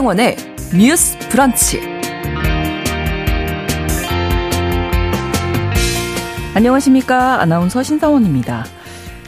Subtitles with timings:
[0.00, 0.36] 신성원의
[0.78, 1.78] 뉴스 브런치.
[6.54, 7.42] 안녕하십니까.
[7.42, 8.64] 아나운서 신성원입니다.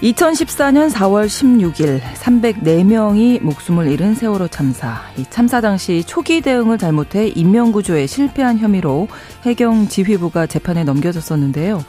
[0.03, 5.03] 2014년 4월 16일 304명이 목숨을 잃은 세월호 참사.
[5.19, 9.09] 이 참사 당시 초기 대응을 잘못해 인명구조에 실패한 혐의로
[9.45, 11.85] 해경 지휘부가 재판에 넘겨졌었는데요.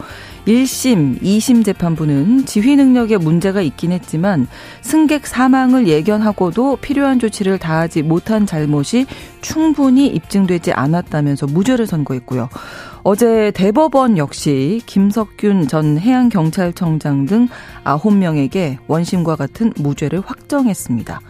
[0.46, 4.48] 1심, 2심 재판부는 지휘 능력에 문제가 있긴 했지만
[4.82, 9.06] 승객 사망을 예견하고도 필요한 조치를 다하지 못한 잘못이
[9.42, 12.50] 충분히 입증되지 않았다면서 무죄를 선고했고요.
[13.04, 17.48] 어제 대법원 역시 김석균 전 해양경찰청장 등
[17.84, 21.22] 9명에게 원심과 같은 무죄를 확정했습니다.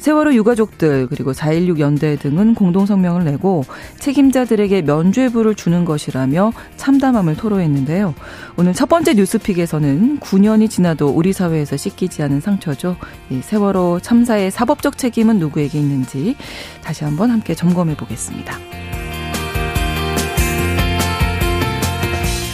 [0.00, 3.64] 세월호 유가족들 그리고 4.16 연대 등은 공동성명을 내고
[3.98, 8.14] 책임자들에게 면죄부를 주는 것이라며 참담함을 토로했는데요.
[8.56, 12.96] 오늘 첫 번째 뉴스픽에서는 9년이 지나도 우리 사회에서 씻기지 않은 상처죠.
[13.28, 16.34] 이 세월호 참사의 사법적 책임은 누구에게 있는지
[16.82, 18.56] 다시 한번 함께 점검해 보겠습니다.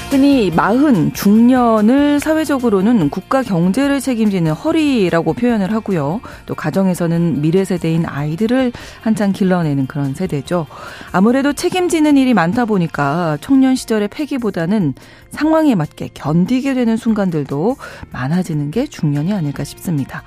[0.09, 6.21] 흔히 마흔, 중년을 사회적으로는 국가 경제를 책임지는 허리라고 표현을 하고요.
[6.47, 10.67] 또 가정에서는 미래 세대인 아이들을 한창 길러내는 그런 세대죠.
[11.11, 14.95] 아무래도 책임지는 일이 많다 보니까 청년 시절의 패기보다는
[15.31, 17.77] 상황에 맞게 견디게 되는 순간들도
[18.13, 20.23] 많아지는 게 중년이 아닐까 싶습니다.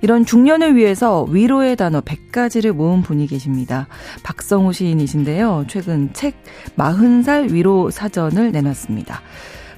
[0.00, 3.88] 이런 중년을 위해서 위로의 단어 100가지를 모은 분이 계십니다.
[4.22, 5.64] 박성우 시인이신데요.
[5.68, 6.34] 최근 책
[6.76, 9.20] 40살 위로 사전을 내놨습니다.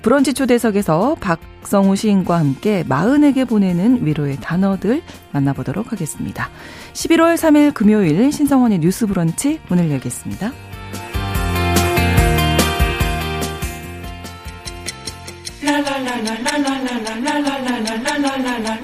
[0.02, 6.48] 브런치 초대석에서 박성우 시인과 함께 마흔에게 보내는 위로의 단어들 만나보도록 하겠습니다.
[6.94, 10.52] 11월 3일 금요일 신성원의 뉴스 브런치 문을 열겠습니다.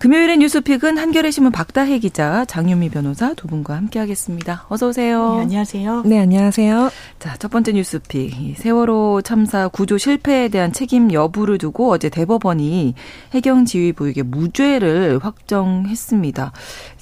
[0.00, 4.64] 금요일의 뉴스픽은 한겨레 신문 박다혜 기자, 장유미 변호사 두 분과 함께하겠습니다.
[4.70, 5.34] 어서 오세요.
[5.34, 6.02] 네, 안녕하세요.
[6.06, 6.90] 네, 안녕하세요.
[7.18, 8.56] 자, 첫 번째 뉴스픽.
[8.56, 12.94] 세월호 참사 구조 실패에 대한 책임 여부를 두고 어제 대법원이
[13.34, 16.52] 해경 지휘부에게 무죄를 확정했습니다.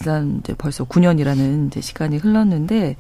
[0.00, 2.96] 일단 이제 벌써 9년이라는 이제 시간이 흘렀는데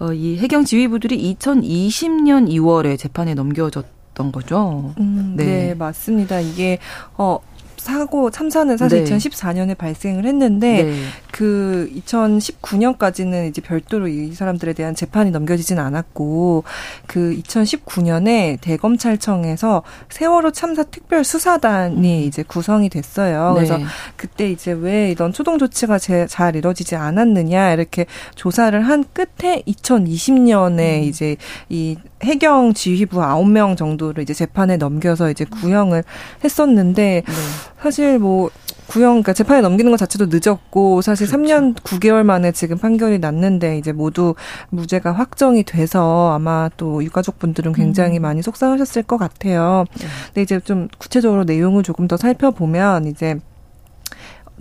[0.00, 4.92] 어, 이 해경 지휘부들이 2020년 2월에 재판에 넘겨졌 던 거죠.
[4.98, 5.44] 음, 네.
[5.44, 5.74] 네.
[5.74, 6.40] 맞습니다.
[6.40, 6.78] 이게
[7.16, 7.38] 어
[7.80, 9.10] 사고 참사는 사실 네.
[9.10, 10.94] 2014년에 발생을 했는데 네.
[11.32, 16.64] 그 2019년까지는 이제 별도로 이 사람들에 대한 재판이 넘겨지진 않았고
[17.06, 22.28] 그 2019년에 대검찰청에서 세월호 참사 특별 수사단이 음.
[22.28, 23.54] 이제 구성이 됐어요.
[23.54, 23.54] 네.
[23.54, 23.78] 그래서
[24.16, 30.98] 그때 이제 왜 이런 초동 조치가 제, 잘 이루어지지 않았느냐 이렇게 조사를 한 끝에 2020년에
[30.98, 31.02] 음.
[31.04, 31.36] 이제
[31.68, 36.04] 이 해경 지휘부 9명 정도를 이제 재판에 넘겨서 이제 구형을
[36.44, 37.32] 했었는데 네.
[37.80, 38.50] 사실 뭐
[38.90, 41.44] 구형 그러니까 재판에 넘기는 것 자체도 늦었고 사실 그렇죠.
[41.44, 44.34] 3년 9개월 만에 지금 판결이 났는데 이제 모두
[44.70, 48.22] 무죄가 확정이 돼서 아마 또 유가족 분들은 굉장히 음.
[48.22, 49.84] 많이 속상하셨을 것 같아요.
[49.96, 50.06] 네.
[50.26, 53.38] 근데 이제 좀 구체적으로 내용을 조금 더 살펴보면 이제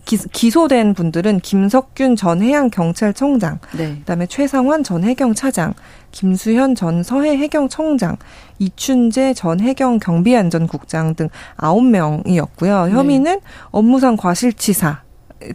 [0.05, 3.97] 기, 소된 분들은 김석균 전 해양경찰청장, 네.
[3.99, 5.73] 그다음에 최상환 전 해경차장,
[6.11, 8.17] 김수현 전 서해 해경청장,
[8.59, 12.89] 이춘재 전 해경 경비안전국장 등 아홉 명이었고요.
[12.89, 13.41] 혐의는 네.
[13.71, 15.03] 업무상 과실치사,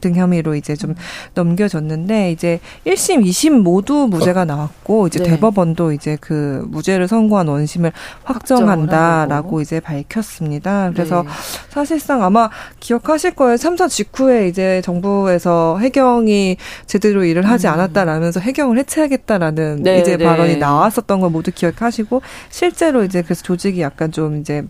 [0.00, 0.94] 등 혐의로 이제 좀
[1.34, 5.30] 넘겨졌는데 이제 1심, 2심 모두 무죄가 나왔고 이제 네.
[5.30, 7.92] 대법원도 이제 그 무죄를 선고한 원심을
[8.24, 10.90] 확정한다라고 이제 밝혔습니다.
[10.92, 11.28] 그래서 네.
[11.68, 12.50] 사실상 아마
[12.80, 13.56] 기억하실 거예요.
[13.56, 16.56] 참사 직후에 이제 정부에서 해경이
[16.86, 17.72] 제대로 일을 하지 음.
[17.72, 20.24] 않았다라면서 해경을 해체하겠다라는 네, 이제 네.
[20.24, 24.64] 발언이 나왔었던 걸 모두 기억하시고 실제로 이제 그래서 조직이 약간 좀 이제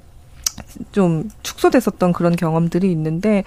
[0.93, 3.45] 좀 축소됐었던 그런 경험들이 있는데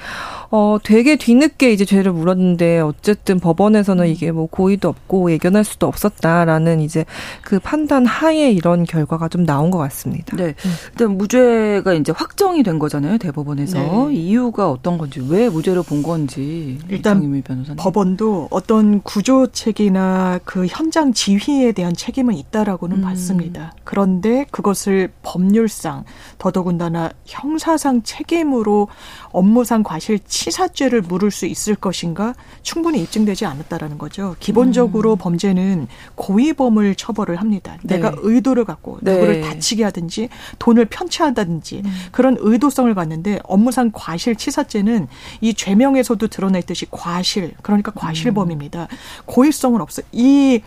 [0.50, 4.10] 어 되게 뒤늦게 이제 죄를 물었는데 어쨌든 법원에서는 음.
[4.10, 7.06] 이게 뭐 고의도 없고 예견할 수도 없었다라는 이제
[7.42, 10.36] 그 판단 하에 이런 결과가 좀 나온 것 같습니다.
[10.36, 10.54] 네.
[10.92, 14.16] 일단 무죄가 이제 확정이 된 거잖아요 대법원에서 네.
[14.16, 17.44] 이유가 어떤 건지 왜 무죄로 본 건지 일단
[17.78, 23.02] 법원도 어떤 구조책이나 그 현장 지휘에 대한 책임은 있다라고는 음.
[23.02, 23.74] 봤습니다.
[23.84, 26.04] 그런데 그것을 법률상
[26.38, 28.88] 더더군다나 그러나 형사상 책임으로
[29.30, 32.34] 업무상 과실 치사죄를 물을 수 있을 것인가
[32.64, 34.36] 충분히 입증되지 않았다라는 거죠.
[34.40, 35.18] 기본적으로 음.
[35.20, 37.78] 범죄는 고의범을 처벌을 합니다.
[37.84, 37.96] 네.
[37.96, 39.14] 내가 의도를 갖고 네.
[39.14, 41.92] 누구를 다치게 하든지 돈을 편취한다든지 음.
[42.12, 45.08] 그런 의도성을 갖는데 업무상 과실 치사죄는
[45.42, 48.88] 이 죄명에서도 드러냈듯이 과실 그러니까 과실범입니다.
[48.90, 48.98] 음.
[49.26, 50.06] 고의성은 없어요.
[50.12, 50.62] 이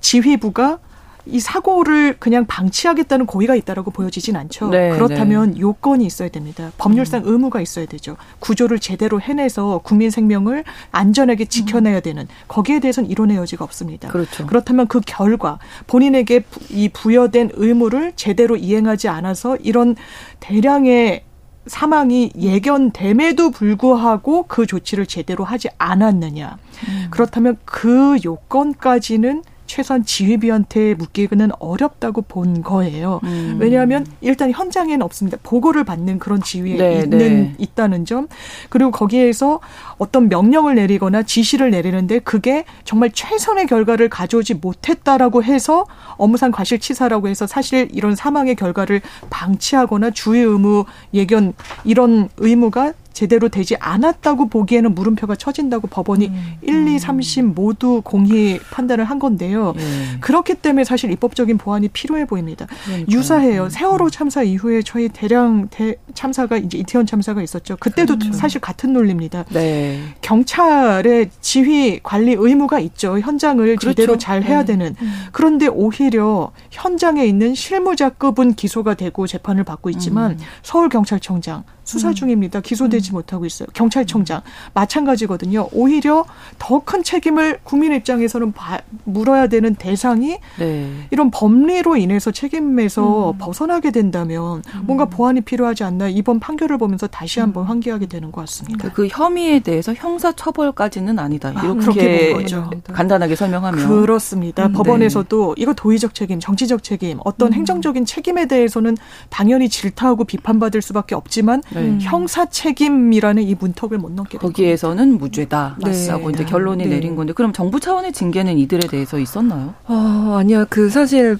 [0.00, 0.78] 지휘부가
[1.26, 4.68] 이 사고를 그냥 방치하겠다는 고의가 있다라고 보여지진 않죠.
[4.68, 5.60] 네, 그렇다면 네.
[5.60, 6.70] 요건이 있어야 됩니다.
[6.76, 7.32] 법률상 음.
[7.32, 8.16] 의무가 있어야 되죠.
[8.40, 14.08] 구조를 제대로 해내서 국민 생명을 안전하게 지켜내야 되는 거기에 대해서는 이론의 여지가 없습니다.
[14.08, 14.46] 그렇죠.
[14.46, 19.96] 그렇다면 그 결과 본인에게 이 부여된 의무를 제대로 이행하지 않아서 이런
[20.40, 21.24] 대량의
[21.66, 26.58] 사망이 예견됨에도 불구하고 그 조치를 제대로 하지 않았느냐.
[26.88, 27.06] 음.
[27.10, 29.42] 그렇다면 그 요건까지는
[29.74, 33.18] 최소한 지휘비한테 묻기는 어렵다고 본 거예요.
[33.24, 33.56] 음.
[33.58, 35.36] 왜냐하면 일단 현장에는 없습니다.
[35.42, 37.54] 보고를 받는 그런 지위에 네, 있는 네.
[37.58, 38.28] 있다는 점
[38.68, 39.58] 그리고 거기에서
[39.98, 45.86] 어떤 명령을 내리거나 지시를 내리는데 그게 정말 최선의 결과를 가져오지 못했다라고 해서
[46.18, 49.00] 업무상 과실치사라고 해서 사실 이런 사망의 결과를
[49.30, 50.84] 방치하거나 주의 의무
[51.14, 56.54] 예견 이런 의무가 제대로 되지 않았다고 보기에는 물음표가 쳐진다고 법원이 음.
[56.62, 59.72] 1, 2, 3 심 모두 공히 판단을 한 건데요.
[59.78, 60.18] 예.
[60.20, 62.66] 그렇기 때문에 사실 입법적인 보완이 필요해 보입니다.
[62.84, 63.16] 그러니까요.
[63.16, 63.64] 유사해요.
[63.64, 63.68] 음.
[63.70, 67.76] 세월호 참사 이후에 저희 대량 대 참사가 이제 이태원 참사가 있었죠.
[67.78, 68.32] 그때도 그렇죠.
[68.36, 69.44] 사실 같은 논리입니다.
[69.50, 70.00] 네.
[70.20, 73.20] 경찰의 지휘 관리 의무가 있죠.
[73.20, 73.88] 현장을 그렇죠.
[73.90, 74.66] 제대로 잘 해야 네.
[74.66, 74.96] 되는.
[75.00, 75.14] 음.
[75.30, 80.38] 그런데 오히려 현장에 있는 실무자급은 기소가 되고 재판을 받고 있지만 음.
[80.62, 82.14] 서울 경찰청장 수사 음.
[82.14, 82.60] 중입니다.
[82.60, 83.14] 기소되지 음.
[83.14, 83.68] 못하고 있어요.
[83.74, 84.42] 경찰청장
[84.74, 85.68] 마찬가지거든요.
[85.72, 86.24] 오히려
[86.58, 90.90] 더 큰 책임을 국민 입장에서는 바, 물어야 되는 대상이 네.
[91.10, 93.38] 이런 법리로 인해서 책임에서 음.
[93.38, 94.82] 벗어나게 된다면 음.
[94.84, 97.68] 뭔가 보완이 필요하지 않나 이번 판결을 보면서 다시 한번 음.
[97.68, 98.88] 환기하게 되는 것 같습니다.
[98.88, 101.52] 그, 그 혐의에 대해서 형사 처벌까지는 아니다.
[101.54, 104.66] 아, 이렇게 아, 간단하게 설명하면 그렇습니다.
[104.66, 105.62] 음, 법원에서도 네.
[105.62, 108.96] 이거 도의적 책임, 정치적 책임, 어떤 행정적인 책임에 대해서는
[109.30, 111.98] 당연히 질타하고 비판받을 수밖에 없지만 네.
[112.00, 115.76] 형사 책임이라는 이 문턱을 못 넘게 거기에서는 무죄다.
[115.80, 116.34] 맞다고 네.
[116.34, 116.90] 이제 결론이 네.
[116.90, 119.74] 내린 건데 그럼 정부 차원의 징계는 이들에 대해서 있었나요?
[119.86, 120.66] 어, 아니요.
[120.68, 121.38] 그 사실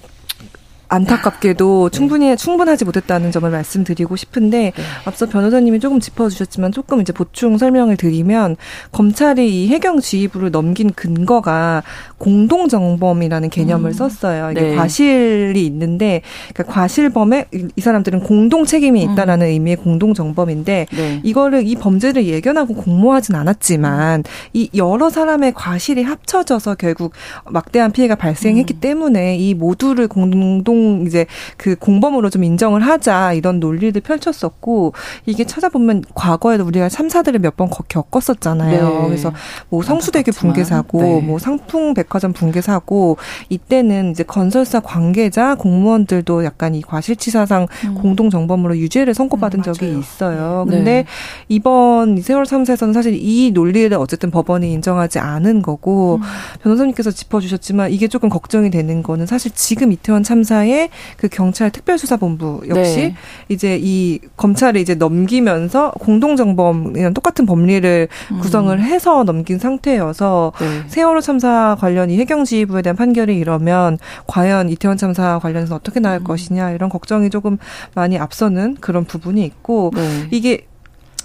[0.88, 1.96] 안타깝게도 네.
[1.96, 4.82] 충분히 충분하지 못했다는 점을 말씀드리고 싶은데 네.
[5.04, 8.56] 앞서 변호사님이 조금 짚어주셨지만 조금 이제 보충 설명을 드리면
[8.92, 11.82] 검찰이 이 해경 지휘부를 넘긴 근거가
[12.24, 13.92] 공동 정범이라는 개념을 음.
[13.92, 14.52] 썼어요.
[14.52, 14.74] 이게 네.
[14.76, 16.22] 과실이 있는데
[16.52, 19.12] 그러니까 과실범에 이 사람들은 공동 책임이 음.
[19.12, 19.50] 있다라는 음.
[19.50, 21.20] 의미의 공동 정범인데 네.
[21.22, 27.12] 이거를 이 범죄를 예견하고 공모하진 않았지만 이 여러 사람의 과실이 합쳐져서 결국
[27.48, 28.80] 막대한 피해가 발생했기 음.
[28.80, 34.92] 때문에 이 모두를 공동 이제 그 공범으로 좀 인정을 하자 이런 논리를 펼쳤었고
[35.26, 38.88] 이게 찾아보면 과거에도 우리가 참사들을 몇 번 겪었었잖아요.
[38.88, 39.06] 네.
[39.06, 39.32] 그래서
[39.68, 41.20] 뭐 성수대교 붕괴 사고, 네.
[41.20, 43.16] 뭐 상풍 백 백화점 붕괴 사고
[43.48, 47.94] 이때는 이제 건설사 관계자 공무원들도 약간 이 과실치사상 음.
[47.94, 50.64] 공동 정범으로 유죄를 선고받은 음, 적이 있어요.
[50.68, 50.76] 네.
[50.76, 51.06] 근데 네.
[51.48, 56.22] 이번 세월 3사에서는 사실 이 논리를 어쨌든 법원이 인정하지 않은 거고 음.
[56.62, 62.96] 변호사님께서 짚어주셨지만 이게 조금 걱정이 되는 거는 사실 지금 이태원 참사의 그 경찰 특별수사본부 역시
[62.96, 63.14] 네.
[63.48, 68.38] 이제 이 검찰을 이제 넘기면서 공동 정범이랑 똑같은 법리를 음.
[68.38, 70.82] 구성을 해서 넘긴 상태여서 네.
[70.86, 76.00] 세월호 참사 관련 관련 이 해경 지휘부에 대한 판결이 이러면 과연 이태원 참사 관련해서 어떻게
[76.00, 76.24] 나올 음.
[76.24, 77.56] 것이냐 이런 걱정이 조금
[77.94, 80.28] 많이 앞서는 그런 부분이 있고 네.
[80.32, 80.66] 이게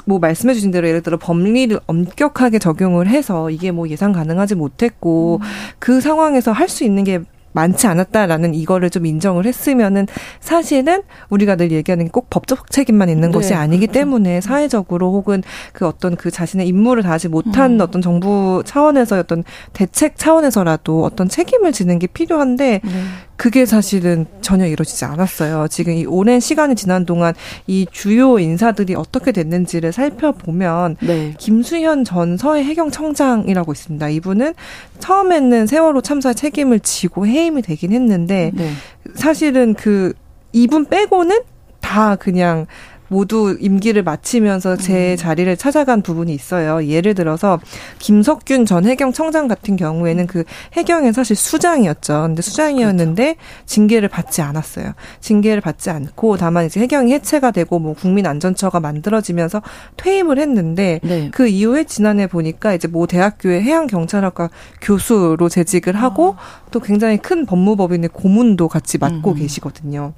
[0.05, 5.39] 뭐 말씀해 주신 대로 예를 들어 법리를 엄격하게 적용을 해서 이게 뭐 예상 가능하지 못했고
[5.41, 5.47] 음.
[5.79, 7.19] 그 상황에서 할 수 있는 게
[7.51, 10.07] 많지 않았다라는 이거를 좀 인정을 했으면은
[10.39, 13.99] 사실은 우리가 늘 얘기하는 꼭 법적 책임만 있는 네, 것이 아니기 그렇죠.
[13.99, 17.81] 때문에 사회적으로 혹은 그 어떤 그 자신의 임무를 다하지 못한 음.
[17.81, 22.91] 어떤 정부 차원에서 어떤 대책 차원에서라도 어떤 책임을 지는 게 필요한데 네.
[23.39, 25.69] 그게 사실은 전혀 이루어지지 않았어요.
[25.69, 27.33] 지금 이 오랜 시간이 지난 동안
[27.67, 31.33] 이 주요 인사들이 어떻게 됐는지를 살펴보면 네.
[31.37, 34.09] 김수현 전 서해 해경청장이라고 있습니다.
[34.09, 34.55] 이분은
[34.99, 38.71] 처음에는 세월호 참사 책임을 지고 해 임이 되긴 했는데 네.
[39.15, 40.13] 사실은 그
[40.51, 41.41] 이분 빼고는
[41.81, 42.65] 다 그냥
[43.09, 45.17] 모두 임기를 마치면서 제 음.
[45.17, 46.85] 자리를 찾아간 부분이 있어요.
[46.85, 47.59] 예를 들어서
[47.97, 52.21] 김석균 전 해경청장 같은 경우에는 그 해경은 사실 수장이었죠.
[52.21, 53.39] 근데 수장이었는데 그렇죠.
[53.65, 54.93] 징계를 받지 않았어요.
[55.19, 59.61] 징계를 받지 않고 다만 이제 해경이 해체가 되고 뭐 국민안전처가 만들어지면서
[59.97, 61.29] 퇴임을 했는데 네.
[61.31, 64.49] 그 이후에 지난해 보니까 이제 모 대학교의 해양경찰학과
[64.81, 66.69] 교수로 재직을 하고 아.
[66.71, 69.35] 또 굉장히 큰 법무법인의 고문도 같이 맡고 음.
[69.35, 70.13] 계시거든요.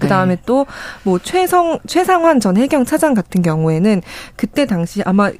[0.00, 0.42] 그 다음에 네.
[0.46, 4.02] 또뭐 최성 최상환 전 해경 차장 같은 경우에는
[4.36, 5.30] 그때 당시 아마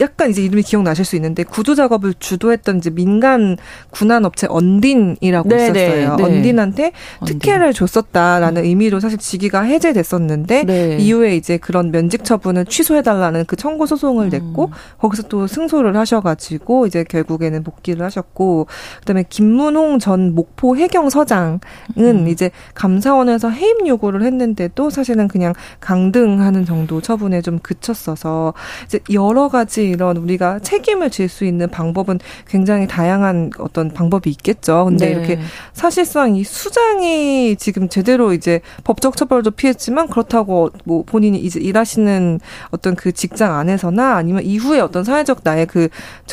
[0.00, 3.56] 약간 이제 이름이 기억나실 수 있는데 구조 작업을 주도했던 이제 민간
[3.90, 6.16] 군안 업체 언딘이라고 네, 네 있었어요.
[6.16, 6.36] 네, 네.
[6.36, 6.92] 언딘한테
[7.24, 8.64] 특혜를 줬었다라는 음.
[8.66, 10.96] 의미로 사실 직위가 해제됐었는데 네.
[10.98, 14.30] 이후에 이제 그런 면직 처분을 취소해 달라는 그 청구 소송을 음.
[14.30, 18.66] 냈고 거기서 또 승소를 하셔 가지고 이제 결국에는 복귀를 하셨고
[19.00, 21.60] 그다음에 김문홍 전 목포 해경 서장은
[21.98, 22.28] 음.
[22.28, 28.54] 이제 감사원에서 해임 요구를 했는데도 사실은 그냥 강등하는 정도 처분에 좀 그쳤어서
[28.86, 34.84] 이제 여러 가지 이런 우리가 책임을 질 수 있는 방법은 굉장히 다양한 어떤 방법이 있겠죠.
[34.84, 35.12] 근데 네.
[35.12, 35.38] 이렇게
[35.72, 42.94] 사실상 이 수장이 지금 제대로 이제 법적 처벌도 피했지만 그렇다고 뭐 본인이 이제 일하시는 어떤
[42.94, 45.88] 그 직장 안에서나 아니면 이후에 어떤 사회적 나의 그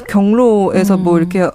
[0.08, 1.12] 경로에서 뭐 음.
[1.12, 1.50] 뭐 이렇게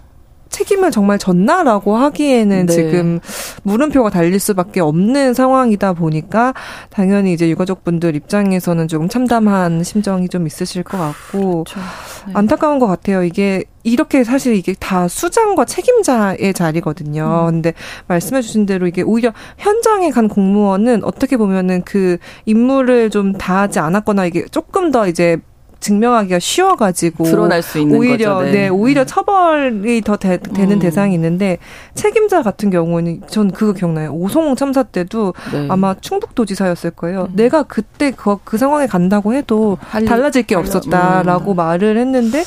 [0.50, 2.72] 책임을 정말 졌나라고 하기에는 네.
[2.72, 3.20] 지금
[3.62, 6.54] 물음표가 달릴 수밖에 없는 상황이다 보니까
[6.90, 11.80] 당연히 이제 유가족분들 입장에서는 조금 참담한 심정이 좀 있으실 것 같고 그렇죠.
[12.26, 12.32] 네.
[12.34, 13.22] 안타까운 것 같아요.
[13.22, 17.46] 이게 이렇게 사실 이게 다 수장과 책임자의 자리거든요.
[17.48, 17.52] 음.
[17.52, 17.72] 근데
[18.08, 24.26] 말씀해 주신 대로 이게 오히려 현장에 간 공무원은 어떻게 보면은 그 임무를 좀 다하지 않았거나
[24.26, 25.38] 이게 조금 더 이제
[25.80, 28.46] 증명하기가 쉬워가지고 드러날 수 있는 오히려 거죠.
[28.46, 28.52] 네.
[28.52, 30.78] 네 오히려 처벌이 더 되, 는 음.
[30.78, 31.58] 대상이 있는데
[31.94, 34.12] 책임자 같은 경우는 전 그거 기억나요.
[34.12, 35.66] 오송 참사 때도 네.
[35.70, 37.28] 아마 충북도지사였을 거예요.
[37.30, 37.36] 음.
[37.36, 41.56] 내가 그때 그, 그 상황에 간다고 해도 달라질 게 없었다라고 음.
[41.56, 42.42] 말을 했는데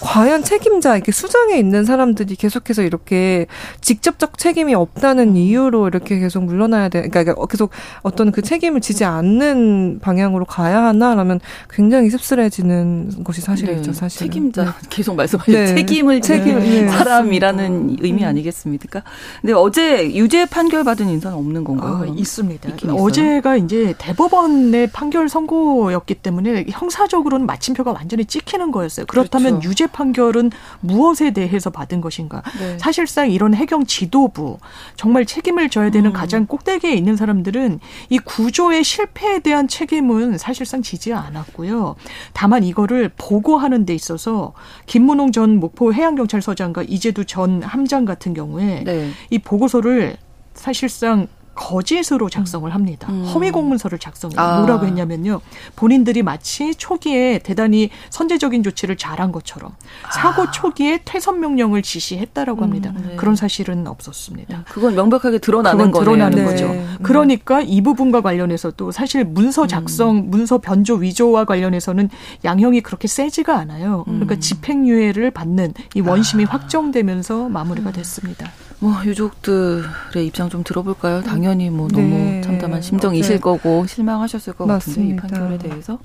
[0.00, 3.46] 과연 책임자 이렇게 수장에 있는 사람들이 계속해서 이렇게
[3.80, 5.36] 직접적 책임이 없다는 음.
[5.36, 7.08] 이유로 이렇게 계속 물러나야 돼.
[7.08, 7.70] 그러니까 계속
[8.02, 13.92] 어떤 그 책임을 지지 않는 방향으로 가야 하나라면 굉장히 씁쓸해지는 있는 것이 사실이죠, 네.
[13.92, 14.18] 사실.
[14.18, 14.70] 책임자 네.
[14.90, 15.74] 계속 말씀하신 네.
[15.74, 16.88] 책임을 책임 네.
[16.88, 17.96] 사람이라는 네.
[18.00, 19.02] 의미 아니겠습니까?
[19.40, 22.00] 근데 어제 유죄 판결 받은 인사는 없는 건가요?
[22.02, 22.70] 아, 있습니다.
[22.88, 29.06] 어제가 이제 대법원의 판결 선고였기 때문에 형사적으로는 마침표가 완전히 찍히는 거였어요.
[29.06, 29.68] 그렇다면 그렇죠.
[29.68, 30.50] 유죄 판결은
[30.80, 32.42] 무엇에 대해서 받은 것인가?
[32.58, 32.78] 네.
[32.78, 34.58] 사실상 이런 해경 지도부
[34.96, 36.12] 정말 책임을 져야 되는 음.
[36.12, 41.96] 가장 꼭대기에 있는 사람들은 이 구조의 실패에 대한 책임은 사실상 지지 않았고요.
[42.32, 44.52] 다만 이거를 보고하는 데 있어서
[44.86, 49.10] 김문홍 전 목포 해양경찰서장과 이재두 전 함장 같은 경우에 네.
[49.30, 50.16] 이 보고서를
[50.54, 53.08] 사실상 거짓으로 작성을 합니다.
[53.10, 53.24] 음.
[53.26, 54.40] 허위 공문서를 작성해요.
[54.40, 54.58] 아.
[54.60, 55.40] 뭐라고 했냐면요.
[55.76, 59.72] 본인들이 마치 초기에 대단히 선제적인 조치를 잘한 것처럼
[60.12, 60.50] 사고 아.
[60.50, 62.92] 초기에 퇴선 명령을 지시했다라고 음, 합니다.
[62.96, 63.16] 네.
[63.16, 64.56] 그런 사실은 없었습니다.
[64.56, 66.44] 네, 그건 명백하게 드러나는 그건 드러나는 네.
[66.44, 66.68] 거죠.
[66.68, 66.86] 네.
[67.02, 69.68] 그러니까 이 부분과 관련해서도 사실 문서 음.
[69.68, 70.30] 작성, 음.
[70.30, 72.10] 문서 변조 위조와 관련해서는
[72.44, 74.04] 양형이 그렇게 세지가 않아요.
[74.04, 74.40] 그러니까 음.
[74.40, 76.48] 집행유예를 받는 이 원심이 아.
[76.50, 78.50] 확정되면서 마무리가 됐습니다.
[78.80, 81.22] 뭐 유족들의 입장 좀 들어볼까요?
[81.22, 82.40] 당연히 뭐 너무 네.
[82.42, 83.40] 참담한 심정이실 네.
[83.40, 85.22] 거고 실망하셨을 것 맞습니다.
[85.22, 85.98] 같은데 이 판결에 대해서.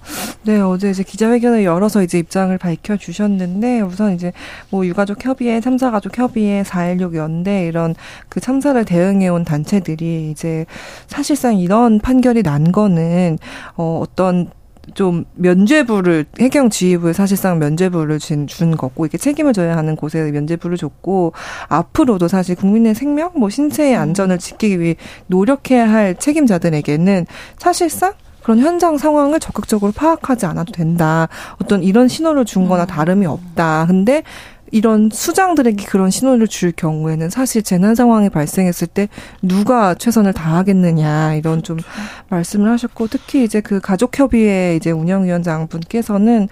[0.44, 4.32] 네 어제 이제 기자회견을 열어서 이제 입장을 밝혀 주셨는데 우선 이제
[4.70, 7.96] 뭐 유가족 협의회, 참사 가족 협의회, 4.16 연대 이런
[8.30, 10.66] 그 참사를 대응해 온 단체들이 이제
[11.08, 13.38] 사실상 이런 판결이 난 거는
[13.76, 14.50] 어 어떤
[14.94, 20.78] 좀 면죄부를 해경 지휘부에 사실상 면죄부를 준, 준 거고 이게 책임을 져야 하는 곳에 면죄부를
[20.78, 21.34] 줬고
[21.68, 24.02] 앞으로도 사실 국민의 생명 뭐 신체의 음.
[24.02, 24.96] 안전을 지키기 위해
[25.28, 27.26] 노력해야 할 책임자들에게는
[27.58, 31.28] 사실상 그런 현장 상황을 적극적으로 파악하지 않아도 된다.
[31.62, 32.88] 어떤 이런 신호를 준 거나 음.
[32.88, 33.86] 다름이 없다.
[33.88, 34.24] 근데
[34.72, 39.08] 이런 수장들에게 그런 신호를 줄 경우에는 사실 재난 상황이 발생했을 때
[39.42, 41.90] 누가 최선을 다하겠느냐 이런 좀 그렇죠.
[42.30, 46.48] 말씀을 하셨고 특히 이제 그 가족협의회 이제 운영위원장 분께서는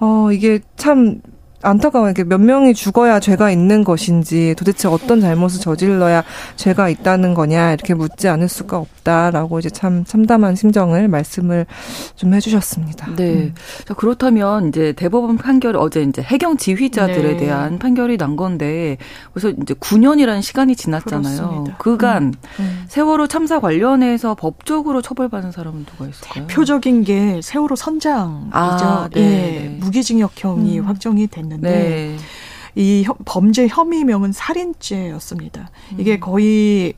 [0.00, 1.20] 어 이게 참
[1.62, 2.14] 안타까워요.
[2.26, 6.22] 몇 명이 죽어야 죄가 있는 것인지 도대체 어떤 잘못을 저질러야
[6.56, 11.66] 죄가 있다는 거냐 이렇게 묻지 않을 수가 없다라고 이제 참 참담한 심정을 말씀을
[12.14, 13.16] 좀 해주셨습니다.
[13.16, 13.32] 네.
[13.32, 13.54] 음.
[13.86, 17.36] 자 그렇다면 이제 대법원 판결 어제 이제 해경 지휘자들에 네.
[17.36, 18.96] 대한 판결이 난 건데
[19.32, 21.36] 그래서 이제 9년이라는 시간이 지났잖아요.
[21.36, 21.76] 그렇습니다.
[21.78, 22.32] 그간 음.
[22.60, 22.84] 음.
[22.86, 26.46] 세월호 참사 관련해서 법적으로 처벌받은 사람은 누가 있을까요?
[26.46, 28.50] 대표적인 게 세월호 선장이죠.
[28.52, 29.20] 아, 네.
[29.20, 30.84] 예, 무기징역형이 음.
[30.84, 31.47] 확정이 된.
[31.48, 32.16] 있는데 네.
[32.74, 35.70] 이 범죄 혐의명은 살인죄였습니다.
[35.98, 36.20] 이게 음.
[36.20, 36.94] 거의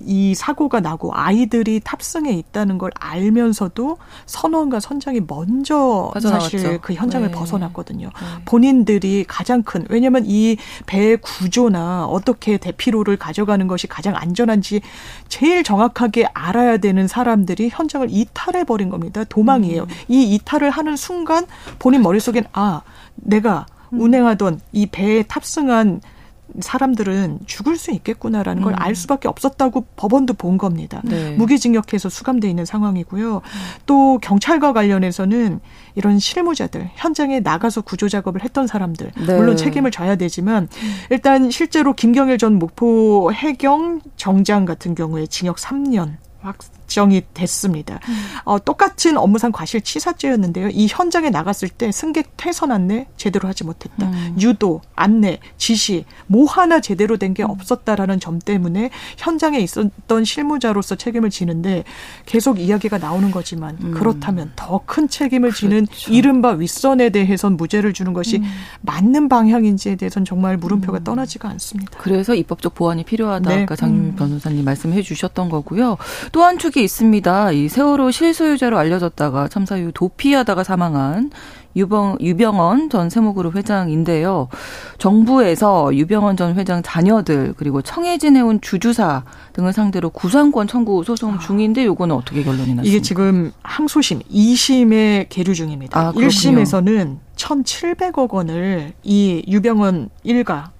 [0.00, 6.12] 이 사고가 나고 아이들이 탑승해 있다는 걸 알면서도 선원과 선장이 먼저.
[6.20, 7.32] 사실 그 현장을 네.
[7.32, 8.06] 벗어났거든요.
[8.08, 8.44] 네.
[8.44, 14.80] 본인들이 가장 큰 왜냐하면 이배 구조나 어떻게 대피로를 가져가는 것이 가장 안전한지
[15.28, 19.24] 제일 정확하게 알아야 되는 사람들이 현장을 이탈해 버린 겁니다.
[19.24, 19.82] 도망이에요.
[19.82, 19.88] 음.
[20.08, 21.46] 이 이탈을 하는 순간
[21.78, 22.82] 본인 머릿속엔 아
[23.14, 23.73] 내가 음.
[24.00, 26.00] 운행하던 이 배에 탑승한
[26.60, 28.94] 사람들은 죽을 수 있겠구나라는 걸알 음.
[28.94, 31.00] 수밖에 없었다고 법원도 본 겁니다.
[31.04, 31.34] 네.
[31.36, 33.40] 무기징역해서 수감돼 있는 상황이고요.
[33.86, 35.60] 또 경찰과 관련해서는
[35.94, 39.36] 이런 실무자들 현장에 나가서 구조 작업을 했던 사람들 네.
[39.36, 40.68] 물론 책임을 져야 되지만
[41.10, 48.00] 일단 실제로 김경일 전 목포 해경 정장 같은 경우에 징역 3년 확 정이 됐습니다.
[48.08, 48.14] 음.
[48.44, 50.68] 어, 똑같은 업무상 과실치사죄였는데요.
[50.70, 54.06] 이 현장에 나갔을 때 승객 퇴선 안내 제대로 하지 못했다.
[54.06, 54.36] 음.
[54.40, 57.50] 유도, 안내, 지시 뭐 하나 제대로 된게 음.
[57.50, 61.84] 없었다라는 점 때문에 현장에 있었던 실무자로서 책임을 지는데
[62.26, 63.90] 계속 이야기가 나오는 거지만 음.
[63.92, 65.60] 그렇다면 더 큰 책임을 그렇죠.
[65.68, 68.44] 지는 이른바 윗선에 대해선 무죄를 주는 것이 음.
[68.82, 71.04] 맞는 방향인지에 대해서는 정말 물음표가 음.
[71.04, 71.98] 떠나지가 않습니다.
[71.98, 73.50] 그래서 입법적 보완이 필요하다.
[73.54, 73.62] 네.
[73.62, 75.96] 아까 장 변호사님 말씀해 주셨던 거고요.
[76.32, 77.52] 또한 축이 있습니다.
[77.52, 81.30] 이 세월호 실소유자로 알려졌다가 참사 이후 도피하다가 사망한
[81.76, 84.48] 유병, 유병원 전 세무그룹 회장인데요.
[84.98, 91.38] 정부에서 유병원 전 회장 자녀들 그리고 청해진 해운 주주사 등을 상대로 구상권 청구 소송 아.
[91.38, 92.82] 중인데 요거는 어떻게 결론이 났습니까?
[92.84, 95.98] 이게 지금 항소심 2심에 계류 중입니다.
[95.98, 100.72] 아, 1심에서는 1,700억 원을 이 유병원 일가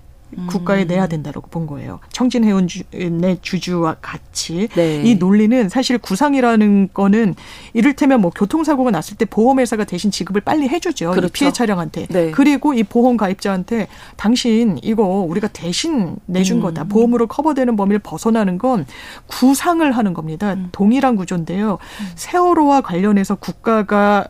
[0.47, 0.88] 국가에 음.
[0.88, 2.00] 내야 된다고 본 거예요.
[2.12, 5.03] 청진해운의 주주와 같이 네.
[5.05, 7.35] 이 논리는 사실 구상이라는 거는
[7.73, 11.12] 이를테면 뭐 교통사고가 났을 때 보험회사가 대신 지급을 빨리 해주죠.
[11.12, 11.33] 그렇죠.
[11.33, 12.07] 피해 차량한테.
[12.07, 12.31] 네.
[12.31, 16.62] 그리고 이 보험 가입자한테 당신 이거 우리가 대신 내준 음.
[16.62, 16.85] 거다.
[16.85, 18.87] 보험으로 커버되는 범위를 벗어나는 건
[19.26, 20.55] 구상을 하는 겁니다.
[20.55, 20.69] 음.
[20.73, 21.73] 동일한 구조인데요.
[21.73, 22.07] 음.
[22.17, 24.29] 세월호와 관련해서 국가가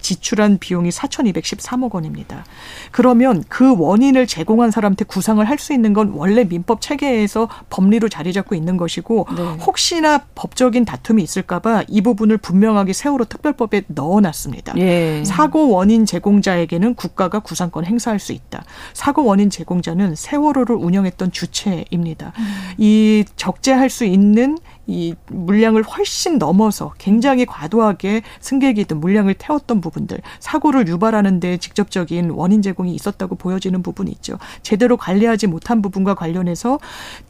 [0.00, 2.44] 지출한 비용이 4,213억 원입니다.
[2.90, 8.32] 그러면 그 원인을 제공한 사람한테 구상을 할 수 있는 건 원래 민법 체계에서 법리로 자리
[8.32, 9.42] 잡고 있는 것이고 네.
[9.66, 14.72] 혹시나 법적인 다툼이 있을까봐 이 부분을 분명하게 세월호 특별법에 넣어놨습니다.
[14.78, 15.22] 예.
[15.26, 18.64] 사고 원인 제공자에게는 국가가 구상권 행사할 수 있다.
[18.94, 22.32] 사고 원인 제공자는 세월호를 운영했던 주체입니다.
[22.38, 22.44] 음.
[22.78, 24.56] 이 적재할 수 있는
[24.90, 32.60] 이 물량을 훨씬 넘어서 굉장히 과도하게 승객이든 물량을 태웠던 부분들 사고를 유발하는 데 직접적인 원인
[32.60, 34.38] 제공이 있었다고 보여지는 부분이 있죠.
[34.62, 36.78] 제대로 관리하지 못한 부분과 관련해서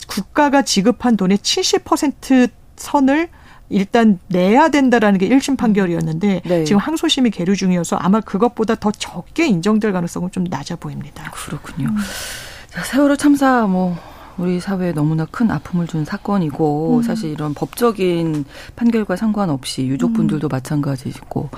[0.09, 3.29] 국가가 지급한 돈의 70% 선을
[3.69, 6.65] 일단 내야 된다라는 게 1심 판결이었는데 네.
[6.65, 11.31] 지금 항소심이 계류 중이어서 아마 그것보다 더 적게 인정될 가능성은 좀 낮아 보입니다.
[11.31, 11.89] 그렇군요.
[11.89, 11.97] 음.
[12.69, 13.97] 자, 세월호 참사 뭐
[14.41, 17.03] 우리 사회에 너무나 큰 아픔을 준 사건이고 음.
[17.03, 20.51] 사실 이런 법적인 판결과 상관없이 유족분들도 음.
[20.51, 21.51] 마찬가지고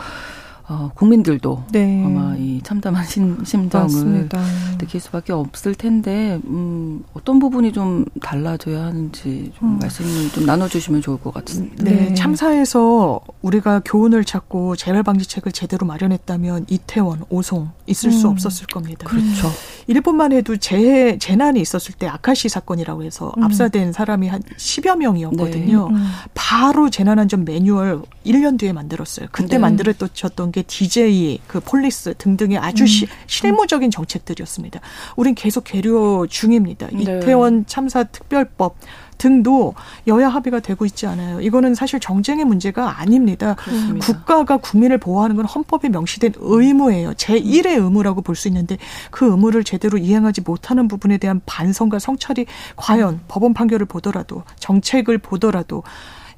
[0.69, 2.03] 어, 국민들도 네.
[2.05, 4.41] 아마 이 참담한 심, 심정을 맞습니다.
[4.79, 9.79] 느낄 수밖에 없을 텐데 음, 어떤 부분이 좀 달라져야 하는지 좀 음.
[9.81, 11.85] 말씀을 좀 나눠주시면 좋을 것 같습니다.
[11.85, 11.91] 네.
[11.91, 12.15] 네.
[12.15, 18.13] 참사에서 우리가 교훈을 찾고 재발 방지책을 제대로 마련했다면 이태원, 오송 있을 음.
[18.13, 19.07] 수 없었을 겁니다.
[19.09, 19.49] 그렇죠.
[19.87, 23.45] 일본만 해도 재해 재난이 있었을 때 아카시 사건이라고 해서 음.
[23.45, 25.89] 압사된 사람이 한 10여 명이었거든요.
[25.89, 25.95] 네.
[25.95, 26.07] 음.
[26.35, 29.29] 바로 재난안전 매뉴얼 1년 뒤에 만들었어요.
[29.33, 29.59] 그때 네.
[29.59, 32.87] 만들었던 게 DJ, 그 police 등등의 아주 음.
[32.87, 34.81] 시, 실무적인 정책들이었습니다.
[35.17, 36.89] 우린 계속 계류 중입니다.
[36.93, 37.03] 네.
[37.03, 38.77] 이태원 참사 특별법
[39.23, 39.75] 등도
[40.09, 41.41] 여야 합의가 되고 있지 않아요.
[41.41, 43.55] 이거는 사실 정쟁의 문제가 아닙니다.
[43.55, 44.05] 그렇습니다.
[44.05, 47.13] 국가가 국민을 보호하는 건 헌법에 명시된 의무예요.
[47.13, 48.79] 제1의 의무라고 볼 수 있는데
[49.11, 55.83] 그 의무를 제대로 이행하지 못하는 부분에 대한 반성과 성찰이 과연 법원 판결을 보더라도 정책을 보더라도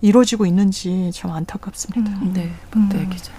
[0.03, 2.11] 이루어지고 있는지 좀 안타깝습니다.
[2.20, 3.09] 음, 네, 박대 음.
[3.11, 3.33] 기자.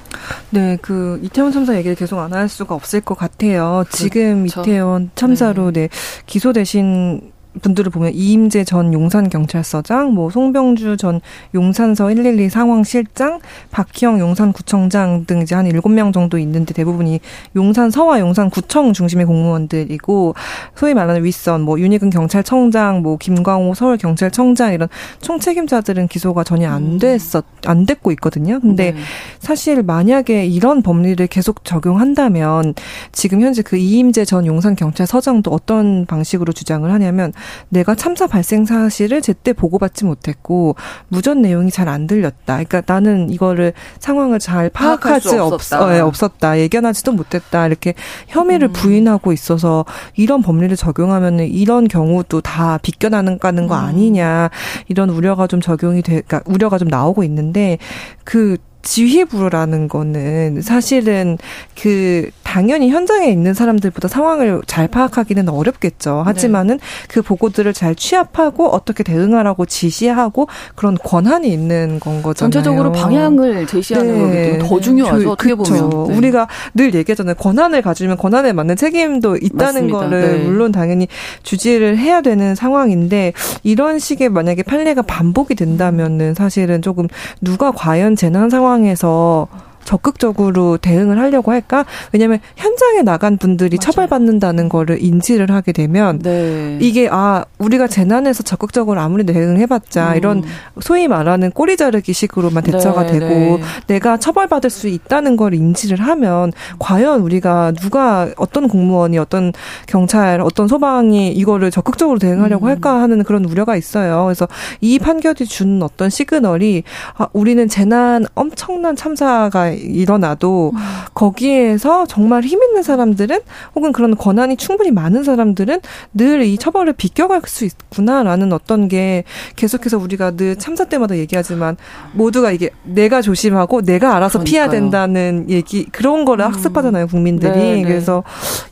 [0.50, 3.84] 네, 그 이태원 참사 얘기를 계속 안 할 수가 없을 것 같아요.
[3.86, 3.98] 그렇죠.
[3.98, 5.82] 지금 이태원 참사로 네.
[5.82, 5.90] 네
[6.26, 11.22] 기소되신 분들을 보면 이임재 전 용산 경찰서장, 뭐 송병주 전
[11.54, 13.40] 용산서 112 상황실장,
[13.72, 17.20] 박희영 용산구청장 등 이제 한 7명 정도 있는데 대부분이
[17.56, 20.36] 용산서와 용산구청 중심의 공무원들이고
[20.76, 24.88] 소위 말하는 윗선 뭐 윤희근 경찰청장, 뭐 김광호 서울 경찰청장 이런
[25.22, 27.00] 총책임자들은 기소가 전혀 안 음.
[27.00, 28.60] 됐었 안 됐고 있거든요.
[28.60, 29.00] 근데 네.
[29.40, 32.74] 사실 만약에 이런 법리를 계속 적용한다면
[33.12, 37.34] 지금 현재 그 이임재 전 용산 경찰서장도 어떤 방식으로 주장을 하냐면
[37.70, 40.76] 내가 참사 발생 사실을 제때 보고받지 못했고
[41.08, 42.64] 무전 내용이 잘 안 들렸다.
[42.64, 45.86] 그러니까 나는 이거를 상황을 잘 파악하지 없었다.
[45.86, 46.60] 어, 예, 없었다.
[46.60, 47.68] 예견하지도 못했다.
[47.68, 47.94] 이렇게
[48.28, 48.74] 혐의를 음.
[48.74, 53.80] 부인하고 있어서 이런 법리를 적용하면은 이런 경우도 다 비껴나는 가는 거 음.
[53.80, 54.50] 아니냐
[54.88, 57.78] 이런 우려가 좀 적용이 돼, 그러니까 우려가 좀 나오고 있는데
[58.24, 61.38] 그 지휘부라는 거는 사실은
[61.80, 66.22] 그 당연히 현장에 있는 사람들보다 상황을 잘 파악하기는 어렵겠죠.
[66.26, 66.86] 하지만은 네.
[67.10, 72.52] 그 보고들을 잘 취합하고 어떻게 대응하라고 지시하고 그런 권한이 있는 건 거잖아요.
[72.52, 74.58] 전체적으로 방향을 제시하는 네.
[74.58, 75.24] 거기 더 중요하죠.
[75.26, 75.90] 그, 어떻게 그쵸.
[75.90, 76.18] 보면 네.
[76.18, 77.36] 우리가 늘 얘기하잖아요.
[77.36, 80.00] 권한을 가지면 권한에 맞는 책임도 있다는 맞습니다.
[80.00, 80.44] 거를 네.
[80.46, 81.08] 물론 당연히
[81.44, 87.08] 주지를 해야 되는 상황인데 이런 식의 만약에 판례가 반복이 된다면은 사실은 조금
[87.42, 89.48] 누가 과연 재난 상황 에서
[89.86, 91.86] 적극적으로 대응을 하려고 할까?
[92.12, 93.92] 왜냐하면 현장에 나간 분들이 맞아요.
[93.92, 96.78] 처벌받는다는 거를 인지를 하게 되면 네.
[96.82, 100.18] 이게 아 우리가 재난에서 적극적으로 아무리 대응을 해봤자 음.
[100.18, 100.44] 이런
[100.82, 103.62] 소위 말하는 꼬리 자르기 식으로만 대처가 네, 되고 네.
[103.88, 109.54] 내가 처벌받을 수 있다는 걸 인지를 하면 과연 우리가 누가 어떤 공무원이 어떤
[109.88, 112.70] 경찰 어떤 소방이 이거를 적극적으로 대응하려고 음.
[112.70, 114.26] 할까 하는 그런 우려가 있어요.
[114.26, 114.48] 그래서
[114.82, 116.84] 이 판결이 준 어떤 시그널이
[117.18, 120.80] 아, 우리는 재난 엄청난 참사가 일어나도 음.
[121.14, 123.40] 거기에서 정말 힘 있는 사람들은
[123.76, 125.82] 혹은 그런 권한이 충분히 많은 사람들은
[126.14, 129.24] 늘 이 처벌을 비껴갈 수 있구나라는 어떤 게
[129.56, 131.76] 계속해서 우리가 늘 참사 때마다 얘기하지만
[132.14, 134.52] 모두가 이게 내가 조심하고 내가 알아서 그러니까요.
[134.52, 136.52] 피해야 된다는 얘기 그런 거를 음.
[136.54, 137.76] 학습하잖아요 국민들이 네네.
[137.76, 137.84] 네.
[137.84, 138.24] 그래서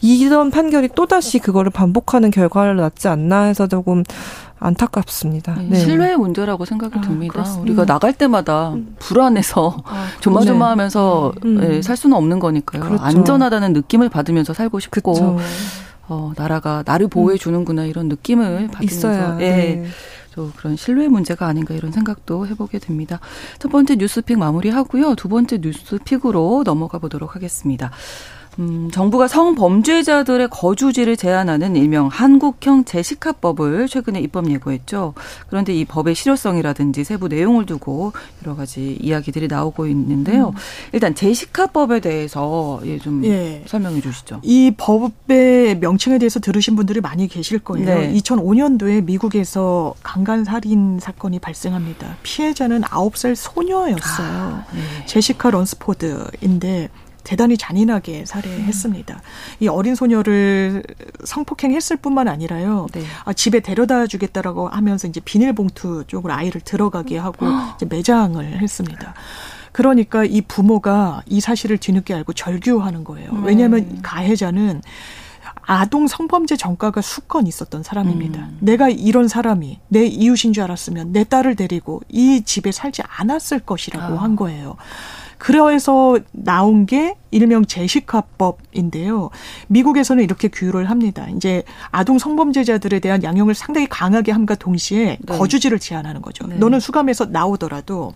[0.02, 4.04] 이런 판결이 또 다시 그거를 반복하는 결과를 낳지 않나 해서 조금
[4.64, 5.56] 안타깝습니다.
[5.68, 5.78] 네.
[5.78, 7.34] 신뢰의 문제라고 생각이 아, 듭니다.
[7.34, 7.62] 그렇습니다.
[7.64, 8.96] 우리가 나갈 때마다 음.
[9.00, 11.68] 불안해서 아, 조마조마하면서 네.
[11.68, 12.82] 네, 살 수는 없는 거니까요.
[12.82, 13.04] 그렇죠.
[13.04, 15.38] 안전하다는 느낌을 받으면서 살고 싶고 그렇죠.
[16.08, 19.50] 어, 나라가 나를 보호해 주는구나 이런 느낌을 받으면서 있어야, 예.
[19.50, 19.86] 네.
[20.36, 23.20] 또 그런 신뢰의 문제가 아닌가 이런 생각도 해보게 됩니다.
[23.60, 25.16] 첫 번째 뉴스픽 마무리하고요.
[25.16, 27.92] 두 번째 뉴스픽으로 넘어가 보도록 하겠습니다.
[28.60, 35.14] 음, 정부가 성범죄자들의 거주지를 제한하는 일명 한국형 재식합법을 최근에 입법 예고했죠.
[35.48, 38.14] 그런데 이 법의 실효성이라든지 세부 내용을 두고
[38.44, 40.50] 여러 가지 이야기들이 나오고 있는데요.
[40.50, 40.54] 음.
[40.92, 43.64] 일단 재식합법에 대해서 예, 좀 예.
[43.66, 44.42] 설명해 주시죠.
[44.44, 47.86] 이 법의 명칭에 대해서 들으신 분들이 많이 계실 거예요.
[47.86, 48.14] 네.
[48.14, 52.18] 2005년도에 미국에서 강간 살인 사건이 발생합니다.
[52.24, 54.28] 피해자는 9살 소녀였어요.
[54.28, 55.06] 아, 네.
[55.06, 56.90] 제시카 런스포드인데
[57.24, 59.22] 대단히 잔인하게 살해했습니다.
[59.62, 60.84] 이 어린 소녀를
[61.24, 62.88] 성폭행했을 뿐만 아니라요.
[62.94, 63.04] 네.
[63.24, 69.14] 아, 집에 데려다 주겠다라고 하면서 이제 비닐봉투 쪽으로 아이를 들어가게 하고 이제 매장을 했습니다.
[69.72, 73.32] 그러니까 이 부모가 이 사실을 뒤늦게 알고 절규하는 거예요.
[73.32, 73.44] 음.
[73.44, 74.82] 왜냐하면 가해자는
[75.66, 78.40] 아동 성범죄 전과가 수건 있었던 사람입니다.
[78.40, 78.58] 음.
[78.60, 84.20] 내가 이런 사람이 내 이웃인 줄 알았으면 내 딸을 데리고 이 집에 살지 않았을 것이라고
[84.20, 84.24] 아.
[84.24, 84.76] 한 거예요.
[85.44, 89.30] 그래서 나온 게 일명 제시카법인데요.
[89.68, 91.28] 미국에서는 이렇게 규율을 합니다.
[91.36, 95.38] 이제 아동 성범죄자들에 대한 양형을 상당히 강하게 함과 동시에 네.
[95.38, 96.48] 거주지를 제한하는 거죠.
[96.48, 96.56] 네.
[96.56, 98.14] 너는 수감에서 나오더라도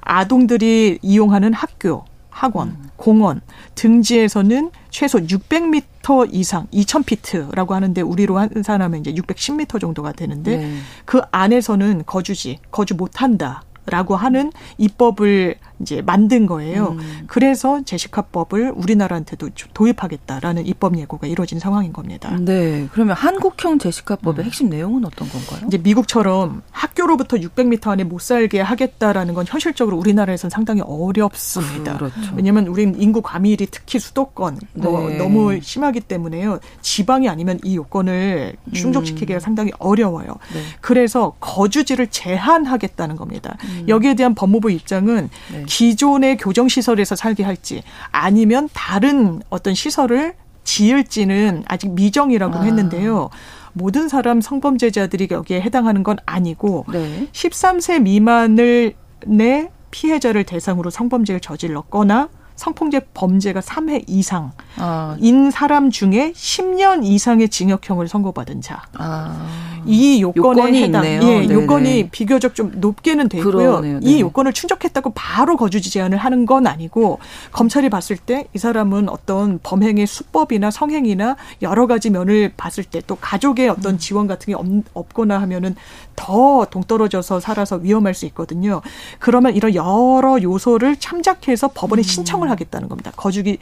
[0.00, 2.90] 아동들이 이용하는 학교, 학원, 음.
[2.96, 3.42] 공원,
[3.76, 10.78] 등지에서는 최소 600m 이상, 2000피트라고 하는데 우리로 한사람은 이제 610m 정도가 되는데 네.
[11.04, 13.62] 그 안에서는 거주지, 거주 못 한다.
[13.86, 16.96] 라고 하는 입법을 이제 만든 거예요.
[16.98, 17.24] 음.
[17.26, 22.36] 그래서 제시카법을 우리나라한테도 도입하겠다라는 입법 예고가 이루어진 상황인 겁니다.
[22.40, 22.88] 네.
[22.92, 24.46] 그러면 한국형 제시카법의 음.
[24.46, 25.66] 핵심 내용은 어떤 건가요?
[25.66, 31.96] 이제 미국처럼 학교로부터 600m 안에 못 살게 하겠다라는 건 현실적으로 우리나라에서는 상당히 어렵습니다.
[31.98, 32.14] 그렇죠.
[32.34, 35.18] 왜냐하면 우리는 인구 과밀이 특히 수도권 뭐 네.
[35.18, 36.58] 너무 심하기 때문에요.
[36.80, 39.40] 지방이 아니면 이 요건을 충족시키기가 음.
[39.40, 40.28] 상당히 어려워요.
[40.54, 40.62] 네.
[40.80, 43.56] 그래서 거주지를 제한하겠다는 겁니다.
[43.64, 43.84] 음.
[43.88, 45.65] 여기에 대한 법무부 입장은 네.
[45.66, 52.62] 기존의 교정 시설에서 살게 할지 아니면 다른 어떤 시설을 지을지는 아직 미정이라고 아.
[52.62, 53.30] 했는데요.
[53.72, 57.28] 모든 사람 성범죄자들이 여기에 해당하는 건 아니고 네.
[57.32, 58.94] 13세 미만을
[59.26, 65.16] 내 피해자를 대상으로 성범죄를 저질렀거나 성폭력 범죄가 3회 이상인 아.
[65.52, 68.82] 사람 중에 10년 이상의 징역형을 선고받은 자.
[68.98, 69.46] 아.
[69.88, 71.22] 이 요건에 요건이 해당, 있네요.
[71.22, 71.54] 예, 네네.
[71.54, 73.78] 요건이 비교적 좀 높게는 돼 있고요.
[73.80, 74.00] 네.
[74.02, 77.20] 이 요건을 충족했다고 바로 거주지 제한을 하는 건 아니고
[77.52, 83.16] 검찰이 봤을 때 이 사람은 어떤 범행의 수법이나 성행이나 여러 가지 면을 봤을 때 또
[83.16, 83.98] 가족의 어떤 음.
[83.98, 85.76] 지원 같은 게 없, 거나 하면은
[86.16, 88.80] 더 동떨어져서 살아서 위험할 수 있거든요.
[89.18, 92.02] 그러면 이런 여러 요소를 참작해서 법원에 음.
[92.02, 93.12] 신청을 하겠다는 겁니다.
[93.16, 93.58] 거주지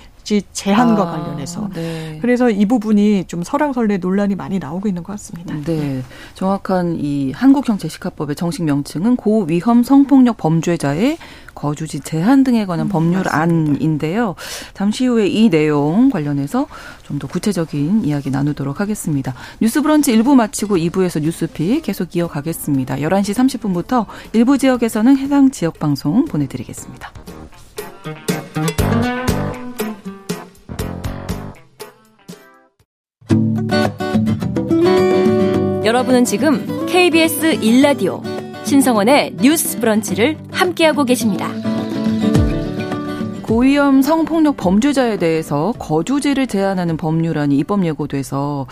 [0.52, 1.70] 제한과 아, 관련해서.
[1.74, 2.18] 네.
[2.20, 5.54] 그래서 이 부분이 좀 설왕설래 논란이 많이 나오고 있는 것 같습니다.
[5.64, 6.02] 네.
[6.34, 11.18] 정확한 이 한국형 제시카법의 정식 명칭은 고위험 성폭력 범죄자의
[11.54, 14.34] 거주지 제한 등에 관한 음, 법률 안인데요.
[14.74, 16.66] 잠시 후에 이 내용 관련해서
[17.06, 19.34] 좀 더 구체적인 이야기 나누도록 하겠습니다.
[19.60, 22.96] 뉴스 브런치 1부 마치고 2부에서 뉴스픽 계속 이어가겠습니다.
[22.96, 27.12] 11시 30분부터 일부 지역에서는 해당 지역 방송 보내드리겠습니다.
[35.84, 38.22] 여러분은 지금 KBS 1라디오
[38.64, 41.50] 신성원의 뉴스 브런치를 함께하고 계십니다.
[43.42, 48.66] 고위험 성폭력 범죄자에 대해서 거주지를 제한하는 법률안이 입법 예고돼서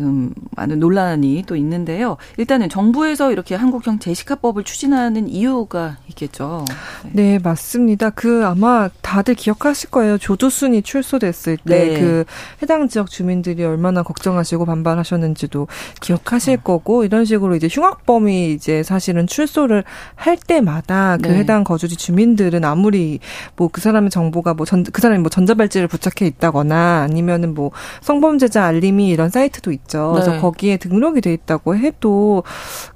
[0.00, 2.16] 지금 많은 논란이 또 있는데요.
[2.38, 6.64] 일단은 정부에서 이렇게 한국형 제시카법을 추진하는 이유가 있겠죠.
[7.12, 8.08] 네, 맞습니다.
[8.08, 10.16] 그 아마 다들 기억하실 거예요.
[10.16, 12.00] 조두순이 출소됐을 때그 네.
[12.00, 12.24] 그
[12.62, 15.68] 해당 지역 주민들이 얼마나 걱정하시고 반발하셨는지도
[16.00, 16.62] 기억하실 어.
[16.62, 19.84] 거고 이런 식으로 이제 흉악범이 이제 사실은 출소를
[20.14, 21.38] 할 때마다 그 네.
[21.38, 23.20] 해당 거주지 주민들은 아무리
[23.56, 28.64] 뭐 그 사람의 정보가 뭐 전 그 사람이 뭐 전자발찌를 부착해 있다거나 아니면은 뭐 성범죄자
[28.64, 30.14] 알림이 이런 사이트도 있 죠.
[30.14, 30.22] 네.
[30.22, 32.44] 그래서 거기에 등록이 돼 있다고 해도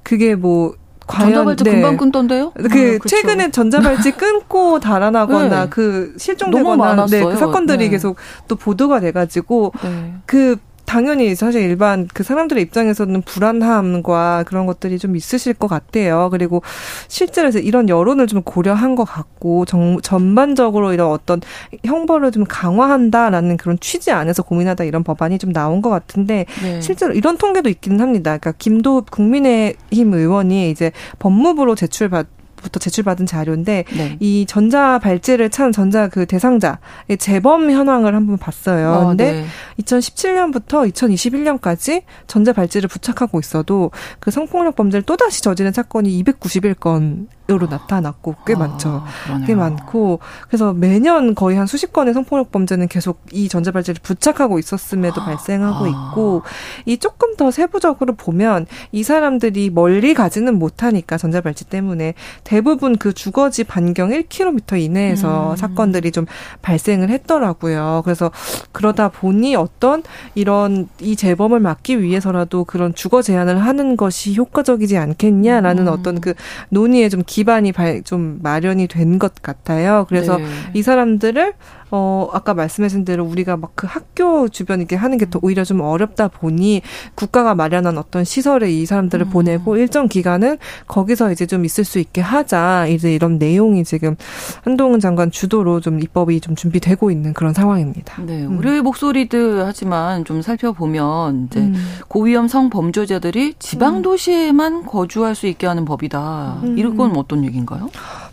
[0.01, 0.73] 그게 뭐
[1.05, 1.71] 과연 전자발찌 네.
[1.71, 2.51] 금방 끊던데요?
[2.51, 3.07] 그 아, 그렇죠.
[3.07, 5.69] 최근에 전자발찌 끊고 달아나거나 네.
[5.69, 7.89] 그 실종되거나 네, 그 사건들이 네.
[7.89, 8.15] 계속
[8.47, 10.13] 또 보도가 돼가지고 네.
[10.25, 16.29] 그 당연히 사실 일반 그 사람들의 입장에서는 불안함과 그런 것들이 좀 있으실 것 같아요.
[16.31, 16.61] 그리고
[17.07, 21.41] 실제로 이런 여론을 좀 고려한 것 같고 정, 전반적으로 이런 어떤
[21.83, 26.81] 형벌을 좀 강화한다라는 그런 취지 안에서 고민하다 이런 법안이 좀 나온 것 같은데 네.
[26.81, 28.37] 실제로 이런 통계도 있기는 합니다.
[28.37, 32.27] 그러니까 김도 국민의힘 의원이 이제 법무부로 제출받
[32.65, 34.17] 부터 제출받은 자료인데 네.
[34.19, 36.79] 이 전자 발찌를 찬 전자 그 대상자
[37.19, 38.91] 재범 현황을 한번 봤어요.
[38.91, 39.45] 어, 근데 네.
[39.83, 48.35] 2017년부터 2021년까지 전자 발찌를 부착하고 있어도 그 성폭력 범죄를 또다시 저지른 사건이 291건 으로 나타났고
[48.47, 49.03] 꽤 아, 많죠.
[49.25, 49.45] 그러네요.
[49.45, 55.21] 꽤 많고 그래서 매년 거의 한 수십 건의 성폭력 범죄는 계속 이 전자발찌를 부착하고 있었음에도
[55.21, 56.41] 아, 발생하고 있고
[56.85, 62.15] 이 조금 더 세부적으로 보면 이 사람들이 멀리 가지는 못하니까 전자발찌 때문에
[62.55, 65.55] 대부분 그 주거지 반경 1km 이내에서 음.
[65.57, 66.25] 사건들이 좀
[66.61, 68.01] 발생을 했더라고요.
[68.05, 68.31] 그래서
[68.71, 70.03] 그러다 보니 어떤
[70.35, 75.91] 이런 이 재범을 막기 위해서라도 그런 주거 제한을 하는 것이 효과적이지 않겠냐라는 음.
[75.91, 76.33] 어떤 그
[76.69, 80.05] 논의에 좀 기반이 발, 좀 마련이 된 것 같아요.
[80.09, 80.45] 그래서 네.
[80.73, 81.53] 이 사람들을
[81.91, 85.81] 어, 아까 말씀하신 대로 우리가 막 그 학교 주변 이렇게 하는 게 더 오히려 좀
[85.81, 86.81] 어렵다 보니
[87.15, 89.29] 국가가 마련한 어떤 시설에 이 사람들을 음.
[89.31, 92.87] 보내고 일정 기간은 거기서 이제 좀 있을 수 있게 하자.
[92.87, 94.15] 이제 이런 내용이 지금
[94.63, 98.21] 한동훈 장관 주도로 좀 입법이 좀 준비되고 있는 그런 상황입니다.
[98.21, 98.45] 네.
[98.45, 98.57] 음.
[98.59, 101.73] 우리의 목소리들 하지만 좀 살펴보면 이제 음.
[102.07, 104.01] 고위험 성범죄자들이 지방 음.
[104.03, 106.59] 도시에만 거주할 수 있게 하는 법이다.
[106.63, 106.77] 음.
[106.77, 107.89] 이런 건 어떤 얘기인가요?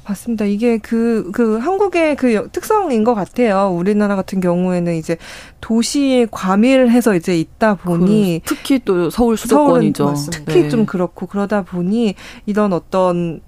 [0.07, 0.45] 맞습니다.
[0.45, 3.41] 이게 그, 그 한국의 그 특성인 것 같아요.
[3.50, 5.16] 우리나라 같은 경우에는 이제
[5.61, 8.40] 도시에 과밀해서 이제 있다 보니.
[8.44, 10.14] 그, 특히 또 서울 수도권이죠.
[10.31, 10.68] 특히 네.
[10.68, 12.14] 좀 그렇고 그러다 보니
[12.46, 13.40] 이런 어떤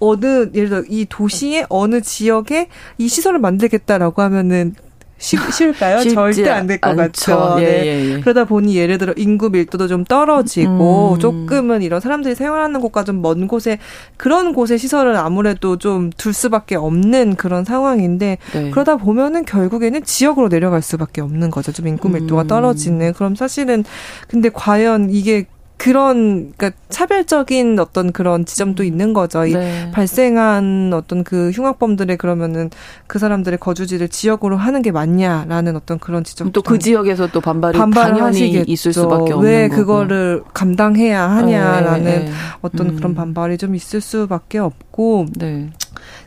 [0.00, 4.74] 어느 예를 들어 이 도시의 어느 지역에 이 시설을 만들겠다라고 하면은
[5.20, 6.00] 쉬, 쉬울까요?
[6.14, 7.56] 절대 안 될 것 같죠.
[7.60, 7.86] 예, 네.
[7.86, 8.20] 예, 예.
[8.20, 11.18] 그러다 보니 예를 들어 인구 밀도도 좀 떨어지고 음.
[11.20, 13.78] 조금은 이런 사람들이 생활하는 곳과 좀 먼 곳에
[14.16, 18.70] 그런 곳에 시설을 아무래도 좀 둘 수밖에 없는 그런 상황인데 네.
[18.70, 21.70] 그러다 보면은 결국에는 지역으로 내려갈 수밖에 없는 거죠.
[21.72, 22.46] 좀 인구 밀도가 음.
[22.46, 23.12] 떨어지는.
[23.12, 23.84] 그럼 사실은
[24.28, 25.44] 근데 과연 이게
[25.80, 29.46] 그런 그러니까 차별적인 어떤 그런 지점도 있는 거죠.
[29.46, 29.90] 이 네.
[29.92, 32.68] 발생한 어떤 그 흉악범들의 그러면은
[33.06, 38.20] 그 사람들의 거주지를 지역으로 하는 게 맞냐라는 어떤 그런 지점 또그 지역에서 또 반발이 당연히
[38.20, 38.70] 하시겠죠.
[38.70, 42.30] 있을 수밖에 없는 왜 그거를 감당해야 하냐라는 네, 네.
[42.60, 42.96] 어떤 음.
[42.96, 45.70] 그런 반발이 좀 있을 수밖에 없고 네.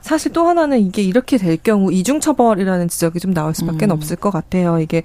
[0.03, 3.91] 사실 또 하나는 이게 이렇게 될 경우 이중 처벌이라는 지적이 좀 나올 수밖에 음.
[3.91, 4.79] 없을 것 같아요.
[4.79, 5.03] 이게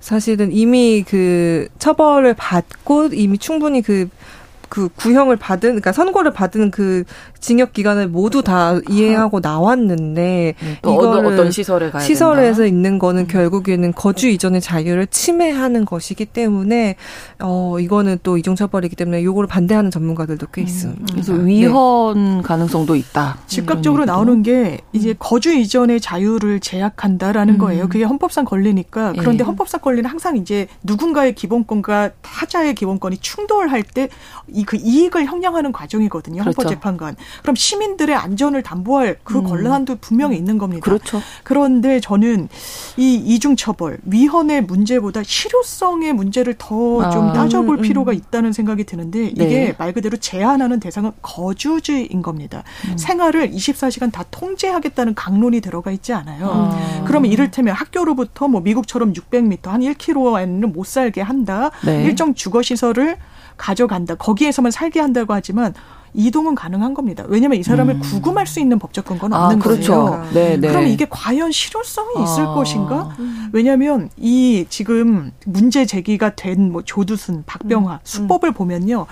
[0.00, 7.04] 사실은 이미 그 처벌을 받고 이미 충분히 그그 구형을 받은 그러니까 선고를 받은 그
[7.40, 12.66] 징역 기간을 모두 다 이해하고 나왔는데 음, 이거를 어떤 시설에 가야 시설에서 된다?
[12.66, 13.26] 있는 거는 음.
[13.26, 16.96] 결국에는 거주 이전의 자유를 침해하는 것이기 때문에
[17.40, 20.66] 어 이거는 또 이중 처벌이기 때문에 요거를 반대하는 전문가들도 꽤 음.
[20.66, 21.06] 있습니다.
[21.12, 22.42] 그래서 위헌 네.
[22.42, 23.38] 가능성도 있다.
[23.46, 27.58] 즉각적으로 나오는 게 이제 거주 이전의 자유를 제약한다라는 음.
[27.58, 27.88] 거예요.
[27.88, 29.44] 그게 헌법상 권리니까 그런데 네.
[29.44, 34.08] 헌법상 권리는 항상 이제 누군가의 기본권과 타자의 기본권이 충돌할 때
[34.52, 36.42] 이 그 이익을 형량하는 과정이거든요.
[36.42, 36.60] 그렇죠.
[36.62, 37.14] 헌법재판관.
[37.16, 39.44] 그럼 시민들의 안전을 담보할 그 음.
[39.44, 40.84] 권한도 분명히 있는 겁니다.
[40.84, 41.20] 그렇죠.
[41.42, 42.48] 그런데 저는
[42.96, 47.32] 이 이중 처벌 위헌의 문제보다 실효성의 문제를 더좀 아.
[47.32, 47.82] 따져볼 음, 음.
[47.82, 49.74] 필요가 있다는 생각이 드는데 이게 네.
[49.78, 52.62] 말 그대로 제한하는 대상은 거주지인 겁니다.
[52.88, 52.98] 음.
[52.98, 56.70] 생활을 24시간 다 통제하겠다는 강론이 들어가 있지 않아요.
[56.72, 57.04] 아.
[57.06, 61.70] 그러면 이를테면 학교로부터 뭐 미국처럼 600m 한 1km에는 못 살게 한다.
[61.84, 62.04] 네.
[62.04, 63.16] 일정 주거 시설을
[63.56, 64.14] 가져간다.
[64.14, 65.74] 거기에서만 살게 한다고 하지만
[66.14, 67.24] 이동은 가능한 겁니다.
[67.28, 68.00] 왜냐하면 이 사람을 음.
[68.00, 69.92] 구금할 수 있는 법적 근거는 아, 없는 그렇죠.
[70.06, 70.26] 거예요.
[70.32, 70.68] 네, 네.
[70.68, 72.54] 그러면 이게 과연 실효성이 있을 아.
[72.54, 73.16] 것인가?
[73.52, 77.98] 왜냐하면 이 지금 문제 제기가 된 뭐 조두순, 박병화 음.
[78.04, 79.06] 수법을 보면요.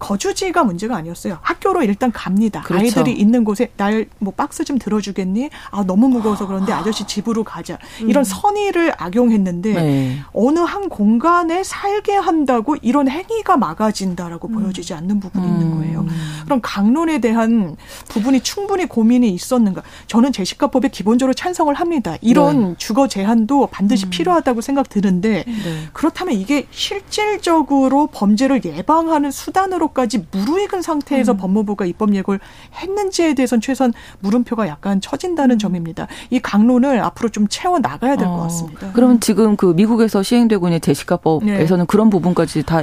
[0.00, 1.38] 거주지가 문제가 아니었어요.
[1.42, 2.62] 학교로 일단 갑니다.
[2.62, 2.82] 그렇죠.
[2.82, 5.50] 아이들이 있는 곳에 날 뭐 박스 좀 들어주겠니?
[5.70, 7.78] 아 너무 무거워서 그런데 아저씨 집으로 가자.
[8.00, 8.24] 이런 음.
[8.24, 10.18] 선의를 악용했는데 네.
[10.32, 14.54] 어느 한 공간에 살게 한다고 이런 행위가 막아진다라고 음.
[14.54, 15.50] 보여지지 않는 부분이 음.
[15.52, 16.06] 있는 거예요.
[16.44, 17.76] 그럼 강론에 대한
[18.08, 19.82] 부분이 충분히 고민이 있었는가?
[20.06, 22.16] 저는 제시카법에 기본적으로 찬성을 합니다.
[22.20, 22.74] 이런 네.
[22.78, 24.10] 주거 제한도 반드시 음.
[24.10, 25.88] 필요하다고 생각 드는데 네.
[25.92, 31.36] 그렇다면 이게 실질적으로 범죄를 예방하는 수단으로 까지 무르익은 상태에서 음.
[31.36, 32.40] 법무부가 입법 예고를
[32.74, 35.58] 했는지에 대해서는 최소한 물음표가 약간 처진다는 음.
[35.58, 36.06] 점입니다.
[36.30, 38.92] 이 강론을 앞으로 좀 채워 나가야 될것 어, 같습니다.
[38.92, 41.86] 그러면 지금 그 미국에서 시행되고 있는 제시카법에서는 네.
[41.86, 42.82] 그런 부분까지 다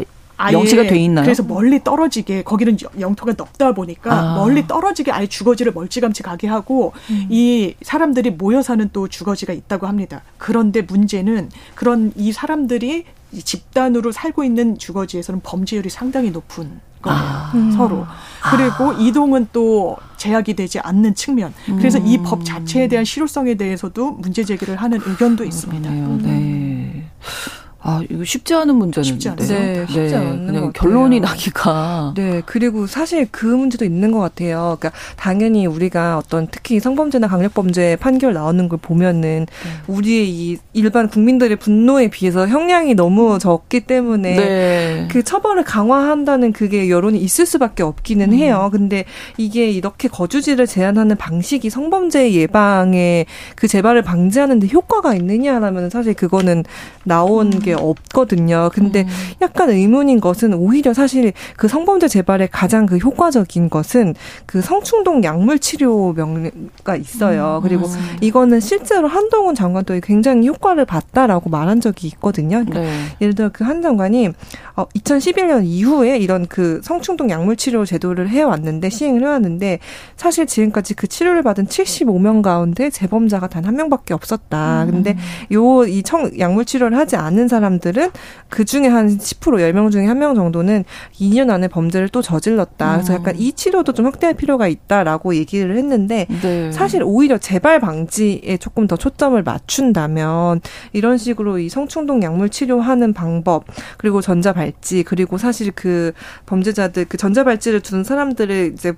[0.51, 1.25] 영시가 돼 있나요?
[1.25, 4.35] 그래서 멀리 떨어지게 거기는 영토가 넓다 보니까 아.
[4.35, 7.27] 멀리 떨어지게 아예 주거지를 멀찌감치 가게 하고 음.
[7.29, 10.21] 이 사람들이 모여 사는 또 주거지가 있다고 합니다.
[10.37, 17.19] 그런데 문제는 그런 이 사람들이 집단으로 살고 있는 주거지에서는 범죄율이 상당히 높은 거예요.
[17.19, 17.51] 아.
[17.75, 18.05] 서로.
[18.49, 18.95] 그리고 아.
[18.99, 21.53] 이동은 또 제약이 되지 않는 측면.
[21.65, 22.07] 그래서 음.
[22.07, 25.89] 이법 자체에 대한 실효성에 대해서도 문제 제기를 하는 의견도 있습니다.
[25.89, 26.21] 음.
[26.23, 27.09] 네.
[27.89, 29.47] 아, 이거 쉽지 않은 문제는 쉽지 않아요.
[29.47, 32.13] 네, 쉽지 네, 않은 그냥 결론이 나기가.
[32.17, 34.75] 네, 그리고 사실 그 문제도 있는 것 같아요.
[34.77, 39.69] 그러니까 당연히 우리가 어떤 특히 성범죄나 강력범죄 판결 나오는 걸 보면은 네.
[39.87, 45.07] 우리의 이 일반 국민들의 분노에 비해서 형량이 너무 적기 때문에 네.
[45.09, 48.37] 그 처벌을 강화한다는 그게 여론이 있을 수밖에 없기는 음.
[48.37, 48.67] 해요.
[48.69, 49.05] 근데
[49.37, 56.65] 이게 이렇게 거주지를 제한하는 방식이 성범죄 예방에 그 재발을 방지하는데 효과가 있느냐라면 사실 그거는
[57.05, 57.59] 나온 음.
[57.59, 58.69] 게 없거든요.
[58.73, 59.07] 근데 음.
[59.41, 65.59] 약간 의문인 것은 오히려 사실 그 성범죄 재발에 가장 그 효과적인 것은 그 성충동 약물
[65.59, 67.61] 치료 명가 있어요.
[67.63, 67.67] 음.
[67.67, 68.17] 그리고 음.
[68.21, 72.63] 이거는 실제로 한동훈 장관도 굉장히 효과를 봤다라고 말한 적이 있거든요.
[72.65, 72.91] 그러니까 네.
[73.21, 74.29] 예를 들어 그 한 장관이
[74.77, 79.79] 어 2011년 이후에 이런 그 성충동 약물 치료 제도를 해 왔는데 시행을 해 왔는데
[80.15, 84.83] 사실 지금까지 그 치료를 받은 75명 가운데 재범자가 단 한 명밖에 없었다.
[84.85, 84.91] 음.
[84.91, 85.17] 근데
[85.51, 88.09] 요 이 청 약물 치료를 하지 않은 사람 사람들은
[88.49, 90.83] 그 중에 한 10% 10명 중에 한 명 정도는
[91.19, 92.93] 2년 안에 범죄를 또 저질렀다.
[92.93, 96.71] 그래서 약간 이 치료도 좀 확대할 필요가 있다라고 얘기를 했는데 네.
[96.71, 100.61] 사실 오히려 재발 방지에 조금 더 초점을 맞춘다면
[100.93, 103.65] 이런 식으로 이 성충동 약물 치료하는 방법
[103.97, 106.13] 그리고 전자발찌 그리고 사실 그
[106.47, 108.93] 범죄자들 그 전자발찌를 두는 사람들을 이제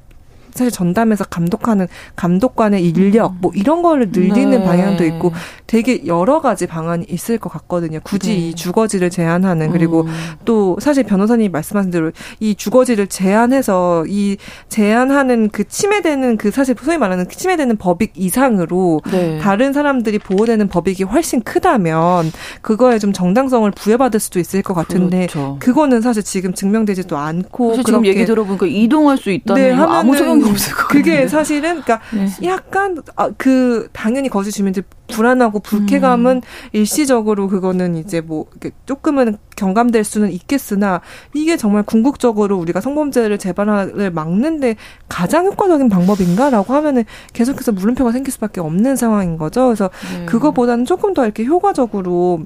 [0.54, 4.64] 사실 전담해서 감독하는 감독관의 인력 뭐 이런 거를 늘리는 네.
[4.64, 5.32] 방향도 있고
[5.68, 8.00] 되게 여러 가지 방안이 있을 것 같거든요.
[8.04, 8.36] 굳이 네.
[8.38, 10.14] 이 주거지를 제한하는 그리고 음.
[10.46, 16.98] 또 사실 변호사님 말씀하신 대로 이 주거지를 제한해서 이 제한하는 그 침해되는 그 사실 소위
[16.98, 19.38] 말하는 그 침해되는 법익 이상으로 네.
[19.40, 22.32] 다른 사람들이 보호되는 법익이 훨씬 크다면
[22.62, 25.58] 그거에 좀 정당성을 부여받을 수도 있을 것 같은데 그렇죠.
[25.60, 30.39] 그거는 사실 지금 증명되지도 않고 사실 지금 얘기 들어보니까 이동할 수 있다는 네, 아무 소용
[30.40, 32.28] 이 없을 것 그게 사실은 그러니까 네.
[32.48, 36.42] 약간 아, 그 당연히 거주 주민들 불안하고 불쾌감은 음.
[36.72, 38.46] 일시적으로 그거는 이제 뭐
[38.86, 41.02] 조금은 경감될 수는 있겠으나
[41.34, 44.76] 이게 정말 궁극적으로 우리가 성범죄를 재발을 막는데
[45.08, 49.66] 가장 효과적인 방법인가라고 하면은 계속해서 물음표가 생길 수밖에 없는 상황인 거죠.
[49.66, 50.26] 그래서 네.
[50.26, 52.46] 그거보다는 조금 더 이렇게 효과적으로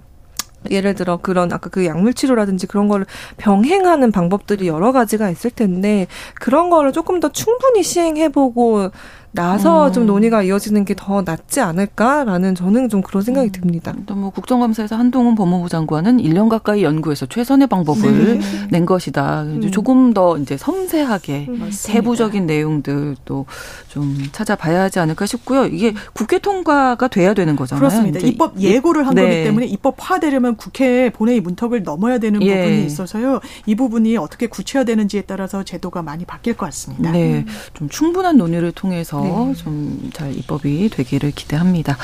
[0.69, 3.05] 예를 들어 그런 아까 그 약물 치료라든지 그런 거를
[3.37, 8.91] 병행하는 방법들이 여러 가지가 있을 텐데 그런 거를 조금 더 충분히 시행해보고
[9.33, 9.93] 나서 음.
[9.93, 13.51] 좀 논의가 이어지는 게 더 낫지 않을까라는 저는 좀 그런 생각이 음.
[13.51, 13.93] 듭니다.
[14.11, 18.67] 뭐 국정감사에서 한동훈 법무부 장관은 1년 가까이 연구해서 최선의 방법을 네.
[18.69, 19.41] 낸 것이다.
[19.43, 19.71] 음.
[19.71, 25.65] 조금 더 이제 섬세하게 음, 세부적인 내용들 도좀 찾아봐야 하지 않을까 싶고요.
[25.65, 27.79] 이게 국회 통과가 돼야 되는 거잖아요.
[27.79, 28.19] 그렇습니다.
[28.19, 29.23] 입법 예고를 한 네.
[29.23, 32.55] 거기 때문에 입법화되려면 국회 본회의 문턱을 넘어야 되는 예.
[32.63, 33.39] 부분이 있어서요.
[33.65, 37.11] 이 부분이 어떻게 구체화되는지에 따라서 제도가 많이 바뀔 것 같습니다.
[37.11, 39.53] 네, 좀 충분한 논의를 통해서 네.
[39.55, 41.97] 좀잘 입법이 되기를 기대합니다.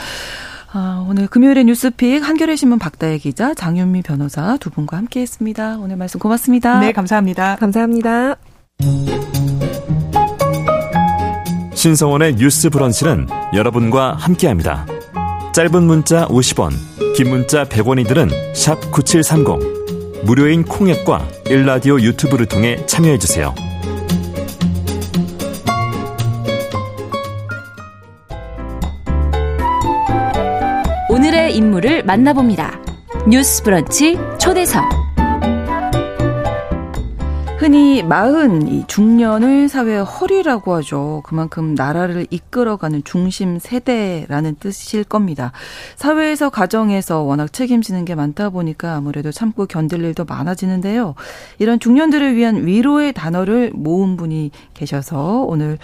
[0.71, 5.77] 아, 오늘 금요일의 뉴스픽 한겨레 신문 박다혜 기자, 장윤미 변호사 두 분과 함께했습니다.
[5.79, 6.79] 오늘 말씀 고맙습니다.
[6.79, 7.55] 네, 감사합니다.
[7.55, 8.35] 감사합니다.
[11.73, 14.85] 신성원의 뉴스 브런치는 여러분과 함께합니다.
[15.53, 16.71] 짧은 문자 50원,
[17.15, 19.79] 긴 문자 100원이들은 샵 9730.
[20.25, 23.55] 무료인 콩앱과 일라디오 유튜브를 통해 참여해 주세요.
[31.79, 32.79] 인물을 만나봅니다.
[33.27, 34.83] 뉴스 브런치 초대석.
[37.57, 41.21] 흔히 마흔 이 중년을 사회의 허리라고 하죠.
[41.25, 45.51] 그만큼 나라를 이끌어가는 중심 세대라는 뜻일 겁니다.
[45.95, 51.15] 사회에서 가정에서 워낙 책임지는 게 많다 보니까 아무래도 참고 견딜 일도 많아지는데요.
[51.59, 55.77] 이런 중년들을 위한 위로의 단어를 모은 분이 계셔서 오늘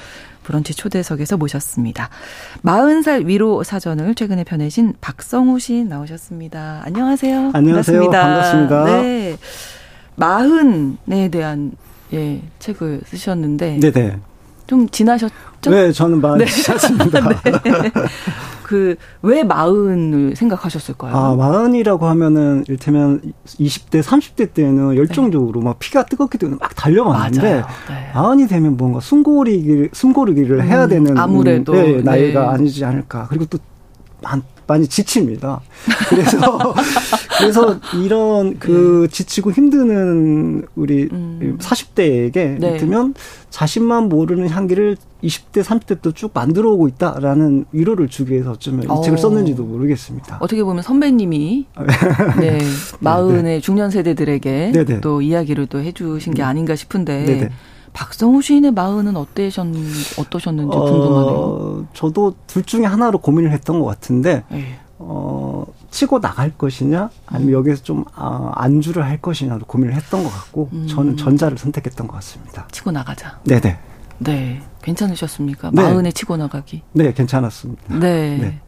[0.46, 2.10] 브런치 초대석에서 모셨습니다.
[2.64, 6.84] 40살 위로 사전을 최근에 펴내신 박성우 시 나오셨습니다.
[6.86, 7.52] 안녕하세요.
[7.54, 8.10] 안녕하세요.
[8.12, 8.22] 반갑습니다.
[8.22, 8.86] 반갑습니다.
[8.86, 9.38] 네.
[10.16, 11.74] 마흔에 대한
[12.14, 14.20] 예, 책을 쓰셨는데 네네.
[14.68, 15.70] 좀 지나셨죠?
[15.70, 16.46] 네, 저는 마흔 네.
[16.46, 17.20] 지났습니다.
[17.44, 17.92] 네.
[18.64, 21.16] 그왜 마흔을 생각하셨을까요?
[21.16, 25.66] 아, 마흔이라고 하면은 일테면 20대, 30대 때는 열정적으로 네.
[25.66, 27.42] 막 피가 뜨겁기 때문에 막 달려갔는데
[27.88, 28.12] 네.
[28.14, 32.48] 마흔이 되면 뭔가 숨고르기를 숨고르기를 음, 해야 되는 아무래도 네, 나이가 네.
[32.48, 33.28] 아니지 않을까.
[33.30, 33.60] 그리고 또
[34.68, 35.62] 많이 지칩니다.
[36.10, 36.74] 그래서
[37.38, 39.14] 그래서 이런 그 네.
[39.14, 41.58] 지치고 힘드는 우리 음.
[41.62, 42.78] 40대에게 네.
[42.78, 43.14] 들면
[43.50, 49.04] 자신만 모르는 향기를 20대, 30대 또 쭉 만들어 오고 있다라는 위로를 주기 위해서 어쩌면 이
[49.04, 49.22] 책을 어.
[49.22, 50.38] 썼는지도 모르겠습니다.
[50.40, 51.66] 어떻게 보면 선배님이
[52.40, 52.60] 네,
[53.00, 53.60] 마흔의 네.
[53.60, 54.86] 중년 세대들에게 네네.
[54.86, 55.02] 네.
[55.02, 56.48] 또 이야기를 또 해주신 게 음.
[56.48, 57.50] 아닌가 싶은데 네네.
[57.96, 59.66] 박성우 시인의 마흔은 어때셨,
[60.20, 61.34] 어떠셨는지 궁금하네요.
[61.34, 64.78] 어, 저도 둘 중에 하나로 고민을 했던 것 같은데, 네.
[65.00, 67.58] 어, 치고 나갈 것이냐, 아니면 음.
[67.60, 70.88] 여기서 좀, 아, 안주를 할 것이냐도 고민을 했던 것 같고, 음.
[70.88, 72.68] 저는 전자를 선택했던 것 같습니다.
[72.70, 73.40] 치고 나가자.
[73.46, 73.80] 네네.
[74.20, 74.62] 네.
[74.82, 75.72] 괜찮으셨습니까?
[75.72, 75.82] 네.
[75.82, 76.82] 마흔에 치고 나가기.
[76.92, 77.96] 네, 괜찮았습니다.
[77.96, 78.38] 네.
[78.38, 78.62] 네.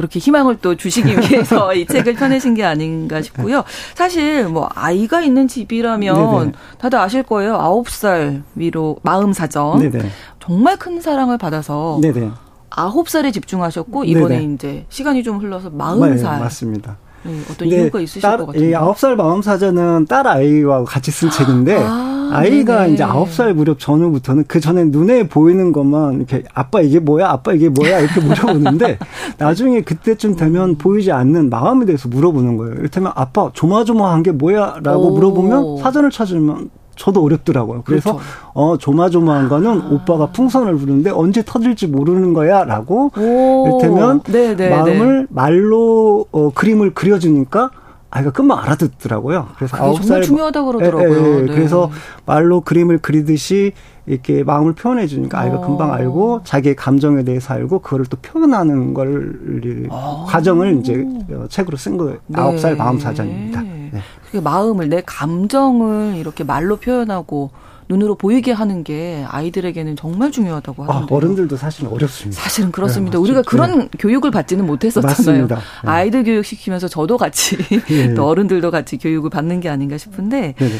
[0.00, 3.64] 그렇게 희망을 또 주시기 위해서 이 책을 펴내신 게 아닌가 싶고요.
[3.94, 6.52] 사실 뭐 아이가 있는 집이라면 네네.
[6.78, 7.56] 다들 아실 거예요.
[7.56, 9.34] 아홉 살 위로 마음
[9.78, 10.08] 네네.
[10.40, 12.30] 정말 큰 사랑을 받아서 네네.
[12.70, 14.54] 아홉 살에 집중하셨고 이번에 네네.
[14.54, 16.96] 이제 시간이 좀 흘러서 마흔 살 네, 맞습니다.
[17.22, 18.78] 네, 어떤 이유가 있으실 딸, 것 같아요.
[18.78, 22.10] 아홉 살 마음 사전은 딸 아이와 같이 쓴 책인데 아.
[22.30, 22.92] 네네.
[22.92, 27.28] 이제 아홉 살 무렵 전후부터는 그 전에 눈에 보이는 것만 이렇게 아빠 이게 뭐야?
[27.28, 28.00] 아빠 이게 뭐야?
[28.00, 28.98] 이렇게 물어보는데
[29.38, 32.74] 나중에 그때쯤 되면 보이지 않는 마음에 대해서 물어보는 거예요.
[32.74, 34.76] 이를테면 아빠 조마조마한 게 뭐야?
[34.82, 37.82] 라고 물어보면 사전을 찾으면 저도 어렵더라고요.
[37.86, 38.28] 그래서 그렇죠.
[38.52, 39.88] 어 조마조마한 거는 아.
[39.90, 45.26] 오빠가 풍선을 부르는데 언제 터질지 모르는 거야라고 이를테면 네네 네, 마음을 네.
[45.30, 47.70] 말로 어, 그림을 그려주니까
[48.10, 49.48] 아이가 금방 알아듣더라고요.
[49.56, 51.10] 그래서 살 정말 중요하다고 그러더라고요.
[51.10, 51.54] 예, 예, 네.
[51.54, 51.90] 그래서
[52.26, 53.72] 말로 그림을 그리듯이
[54.04, 55.60] 이렇게 마음을 표현해 주니까 아이가 어.
[55.66, 60.26] 금방 알고 자기의 감정에 대해서 알고 그거를 또 표현하는 걸 어.
[60.28, 61.06] 과정을 이제
[61.48, 62.18] 책으로 쓴 거예요.
[62.34, 63.62] 아홉 살 마음 사전입니다.
[64.00, 64.30] 네.
[64.32, 67.50] 그 마음을 내 감정을 이렇게 말로 표현하고
[67.90, 71.12] 눈으로 보이게 하는 게 아이들에게는 정말 중요하다고 하던데.
[71.12, 72.40] 아, 어른들도 사실 어렵습니다.
[72.40, 73.18] 사실은 그렇습니다.
[73.18, 73.88] 네, 우리가 그런 네.
[73.98, 75.48] 교육을 받지는 못했었잖아요.
[75.48, 75.56] 네.
[75.82, 78.14] 아이들 교육 시키면서 저도 같이 네.
[78.14, 80.74] 또 어른들도 같이 교육을 받는 게 아닌가 싶은데 네, 네.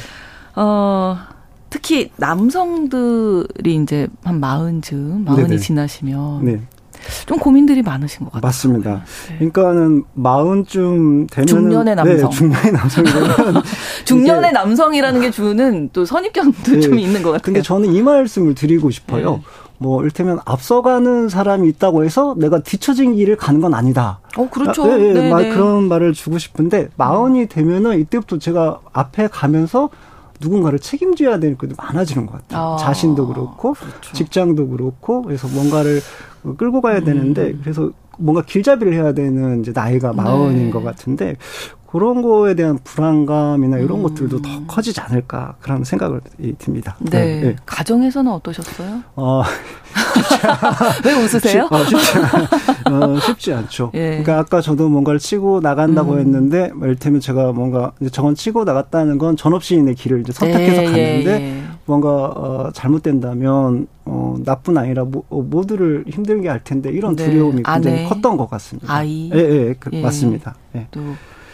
[0.54, 1.18] 어
[1.68, 6.66] 특히 남성들이 이제 한 마흔쯤 마흔이 지나시면
[7.26, 8.48] 좀 고민들이 많으신 것 같아요.
[8.48, 9.04] 맞습니다.
[9.28, 9.36] 네.
[9.50, 12.16] 그러니까는 마흔쯤 되면 중년의 남성.
[12.16, 13.62] 네, 중년의 남성이면
[14.04, 16.80] 중년의 남성이라는 게 주는 또 선입견도 네.
[16.80, 17.42] 좀 있는 것 같아요.
[17.44, 19.36] 근데 저는 이 말씀을 드리고 싶어요.
[19.36, 19.42] 네.
[19.82, 24.20] 뭐 일테면 앞서가는 사람이 있다고 해서 내가 뒤처진 길을 가는 건 아니다.
[24.36, 24.84] 어 그렇죠.
[24.84, 29.88] 아, 네, 네, 말, 그런 말을 주고 싶은데 마흔이 되면은 이때부터 제가 앞에 가면서
[30.40, 32.74] 누군가를 책임져야 되는 것도 많아지는 것 같아요.
[32.74, 34.12] 아, 자신도 그렇고 그렇죠.
[34.14, 36.00] 직장도 그렇고 그래서 뭔가를
[36.56, 37.60] 끌고 가야 되는데 음.
[37.62, 40.70] 그래서 뭔가 길잡이를 해야 되는 이제 나이가 마흔인 네.
[40.70, 41.36] 것 같은데
[41.90, 44.02] 그런 거에 대한 불안감이나 이런 음.
[44.04, 46.20] 것들도 더 커지지 않을까 그런 생각을
[46.58, 46.96] 듭니다.
[47.00, 47.10] 네.
[47.10, 47.40] 네.
[47.40, 47.56] 네.
[47.66, 49.02] 가정에서는 어떠셨어요?
[49.16, 49.42] 어,
[51.04, 51.68] 왜 웃으세요?
[51.68, 52.18] 쉽, 어, 쉽지,
[52.90, 53.90] 어, 쉽지 않죠.
[53.94, 54.08] 예.
[54.10, 56.18] 그러니까 아까 저도 뭔가를 치고 나간다고 음.
[56.20, 60.86] 했는데 뭐 이를테면 제가 뭔가 이제 저건 치고 나갔다는 건 전업시인의 길을 이제 선택해서 예,
[60.86, 61.62] 갔는데 예, 예.
[61.86, 67.24] 뭔가 어, 잘못된다면 어, 나쁜 아이라 모, 어, 모두를 힘들게 할 텐데 이런 네.
[67.24, 68.08] 두려움이 굉장히 아내.
[68.08, 68.92] 컸던 것 같습니다.
[68.92, 69.30] 아이.
[69.34, 70.02] 예, 예, 그, 예.
[70.02, 70.54] 맞습니다.
[70.76, 70.86] 예.
[70.92, 71.00] 또.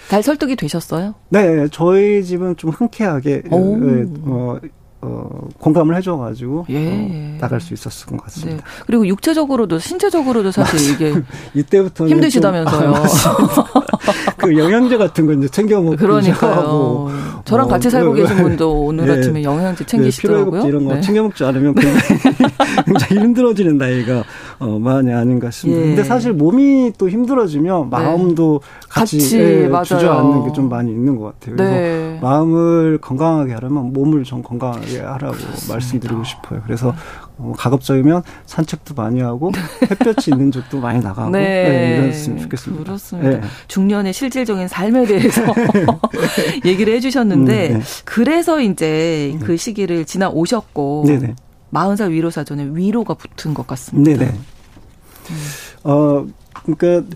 [0.09, 1.14] 잘 설득이 되셨어요?
[1.28, 4.59] 네, 저희 집은 좀 흔쾌하게 예, 어,
[5.02, 6.88] 어, 공감을 해줘가지고 예.
[6.88, 8.64] 어, 나갈 수 있었을 것 같습니다.
[8.64, 8.70] 네.
[8.86, 11.14] 그리고 육체적으로도 신체적으로도 사실 이게
[11.54, 12.94] 이때부터 힘드시다면서요.
[12.94, 13.04] 아,
[14.36, 17.11] 그 영양제 같은 거 이제 챙겨 먹고 그러니까요.
[17.44, 19.12] 저랑 어, 같이 살고 그, 계신 분도 오늘 네.
[19.12, 20.62] 아침에 영양제 네, 챙기시더라고요.
[20.62, 21.00] 네, 이런 거 네.
[21.00, 21.98] 챙겨 먹지 않으면 굉장히,
[22.85, 24.24] 굉장히 힘들어지는 나이가
[24.59, 25.81] 어, 많이 아닌가 싶습니다.
[25.81, 25.87] 예.
[25.87, 27.89] 근데 사실 몸이 또 힘들어지면 네.
[27.91, 31.55] 마음도 같이, 같이 예, 주저앉는 게 좀 많이 있는 것 같아요.
[31.57, 32.18] 그래서 네.
[32.22, 35.72] 마음을 건강하게 하려면 몸을 좀 건강하게 하라고 맞습니다.
[35.74, 36.62] 말씀드리고 싶어요.
[36.64, 36.95] 그래서
[37.37, 39.53] 어, 가급적이면 산책도 많이 하고
[39.91, 41.41] 햇볕이 있는 쪽도 많이 나가고 네.
[41.41, 42.85] 네, 이랬으면 좋겠습니다.
[42.85, 43.31] 그렇습니다.
[43.31, 43.41] 네.
[43.68, 45.43] 중년의 실질적인 삶에 대해서
[46.64, 47.81] 얘기를 해주셨는데 음, 네.
[48.07, 51.05] 그래서 이제 그 시기를 지나 오셨고
[51.77, 51.95] 네네.
[51.95, 54.18] 40살 위로 사 전에 위로가 붙은 것 같습니다.
[54.18, 54.33] 네네.
[54.33, 55.37] 음.
[55.85, 56.27] 어
[56.64, 57.07] 그러니까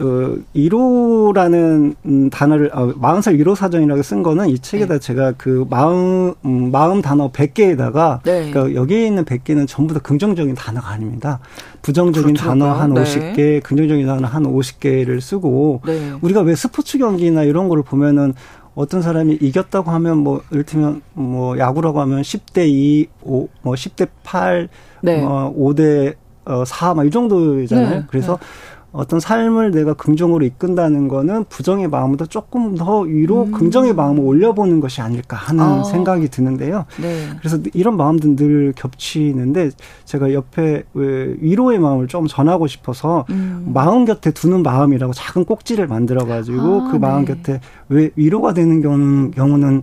[0.00, 5.00] 어, 1호라는 음, 단어를, 어, 40살 1호 사전이라고 쓴 거는 이 책에다 네.
[5.00, 8.50] 제가 그 마음, 음, 마음 단어 100개에다가, 네.
[8.50, 11.40] 그러니까 여기에 있는 100개는 전부 다 긍정적인 단어가 아닙니다.
[11.82, 12.64] 부정적인 그렇더라고요.
[12.64, 13.02] 단어 한 네.
[13.02, 16.12] 50개, 긍정적인 단어 한 50개를 쓰고, 네.
[16.22, 18.32] 우리가 왜 스포츠 경기나 이런 거를 보면은
[18.74, 24.68] 어떤 사람이 이겼다고 하면 뭐, 이를테면 뭐, 야구라고 하면 10대 2, 5, 뭐 10대 8,
[25.02, 25.20] 네.
[25.20, 26.14] 뭐 5대
[26.44, 27.90] 어, 4, 막 이 정도잖아요.
[28.00, 28.04] 네.
[28.08, 28.46] 그래서 네.
[28.92, 33.52] 어떤 삶을 내가 긍정으로 이끈다는 거는 부정의 마음보다 조금 더 위로 음.
[33.52, 35.84] 긍정의 마음을 올려보는 것이 아닐까 하는 아.
[35.84, 36.84] 생각이 드는데요.
[37.00, 37.30] 네.
[37.38, 39.70] 그래서 이런 마음들 늘 겹치는데
[40.04, 43.70] 제가 옆에 위로의 마음을 좀 전하고 싶어서 음.
[43.72, 47.34] 마음 곁에 두는 마음이라고 작은 꼭지를 만들어가지고 아, 그 마음 네.
[47.34, 49.82] 곁에 왜 위로가 되는 경우는, 경우는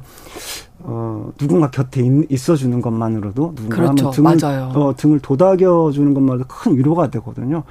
[0.81, 4.11] 어, 누군가 곁에 있, 어주는 것만으로도 누군가 그렇죠.
[4.11, 4.71] 등을, 맞아요.
[4.75, 7.63] 어, 등을 도닥여 주는 것만으로도 큰 위로가 되거든요.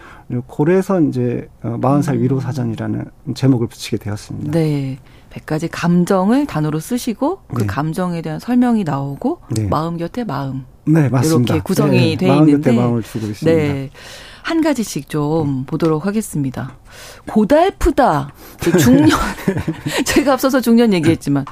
[0.56, 2.22] 그래서 이제 어, 40살 음.
[2.22, 3.04] 위로 사전이라는
[3.34, 4.52] 제목을 붙이게 되었습니다.
[4.52, 4.98] 네.
[5.30, 7.66] 100가지 감정을 단어로 쓰시고 그 네.
[7.66, 9.66] 감정에 대한 설명이 나오고 네.
[9.68, 10.64] 마음 곁에 마음.
[10.84, 11.54] 네, 맞습니다.
[11.54, 13.44] 이렇게 구성이 네, 돼 마음 있는데 곁에 마음을 주고 있습니다.
[13.44, 13.90] 네.
[14.42, 16.78] 한 가지씩 좀 보도록 하겠습니다.
[17.28, 18.32] 고달프다.
[18.80, 19.10] 중년.
[20.06, 21.44] 제가 앞서서 중년 얘기했지만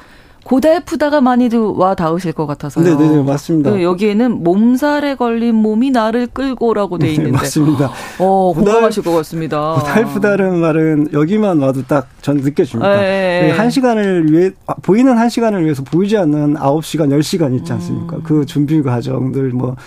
[0.47, 2.85] 고달프다가 많이들 와 닿으실 것 같아서요.
[2.97, 3.71] 네네 네, 맞습니다.
[3.71, 7.31] 네, 여기에는 몸살에 걸린 몸이 나를 끌고라고 돼 네, 있는데.
[7.31, 7.91] 네, 맞습니다.
[8.19, 9.73] 어, 공감하실 것 같습니다.
[9.73, 12.99] 고달프다는 말은 여기만 와도 딱 전 느껴집니다.
[12.99, 13.51] 네.
[13.51, 18.17] 한 시간을 위해 아, 보이는 한 시간을 위해서 보이지 않는 9시간, 10시간 있지 않습니까?
[18.17, 18.23] 음.
[18.23, 19.77] 그 준비 과정들 뭐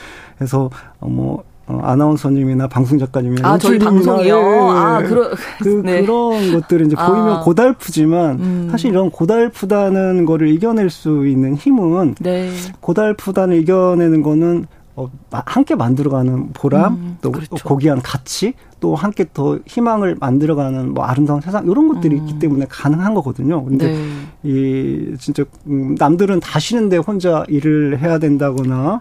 [0.40, 1.49] 해서 뭐 어,
[1.82, 4.36] 아나운서님이나 방송 작가님이나 아 저희 방송이요.
[4.36, 4.70] 예, 예.
[4.70, 5.30] 아 그러
[5.62, 6.02] 그 네.
[6.02, 7.06] 그런 것들을 이제 아.
[7.06, 8.68] 보이면 고달프지만 음.
[8.70, 12.50] 사실 이런 고달프다는 거를 이겨낼 수 있는 힘은 네.
[12.80, 14.66] 고달프다는 이겨내는 거는
[14.96, 17.56] 어, 함께 만들어가는 보람, 음, 또 그렇죠.
[17.66, 22.20] 고귀한 가치, 또 함께 더 희망을 만들어가는 뭐 아름다운 세상 이런 것들이 음.
[22.20, 23.64] 있기 때문에 가능한 거거든요.
[23.64, 24.06] 근데 네.
[24.42, 29.00] 이 진짜 음, 남들은 다 쉬는데 혼자 일을 해야 된다거나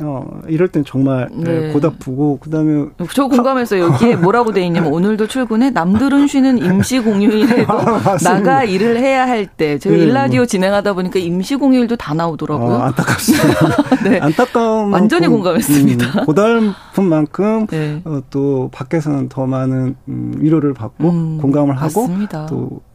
[0.00, 1.70] 어, 이럴 땐 정말 네.
[1.72, 8.16] 고답고 그다음에 저 공감해서 여기에 뭐라고 돼 있냐면 오늘도 출근해 남들은 쉬는 임시 공휴일에도 아,
[8.22, 10.46] 나가 일을 해야 할때 저희 네, 일라디오 뭐.
[10.46, 12.76] 진행하다 보니까 임시 공휴일도 다 나오더라고요.
[12.76, 14.04] 아, 안타깝습니다.
[14.08, 14.18] 네.
[14.20, 16.20] 안타까운 완전히 공감했습니다.
[16.20, 18.00] 음, 고달픈 만큼 네.
[18.04, 22.46] 어, 또 밖에서는 더 많은 음, 위로를 받고 음, 공감을 하고 맞습니다.
[22.46, 22.91] 또 어,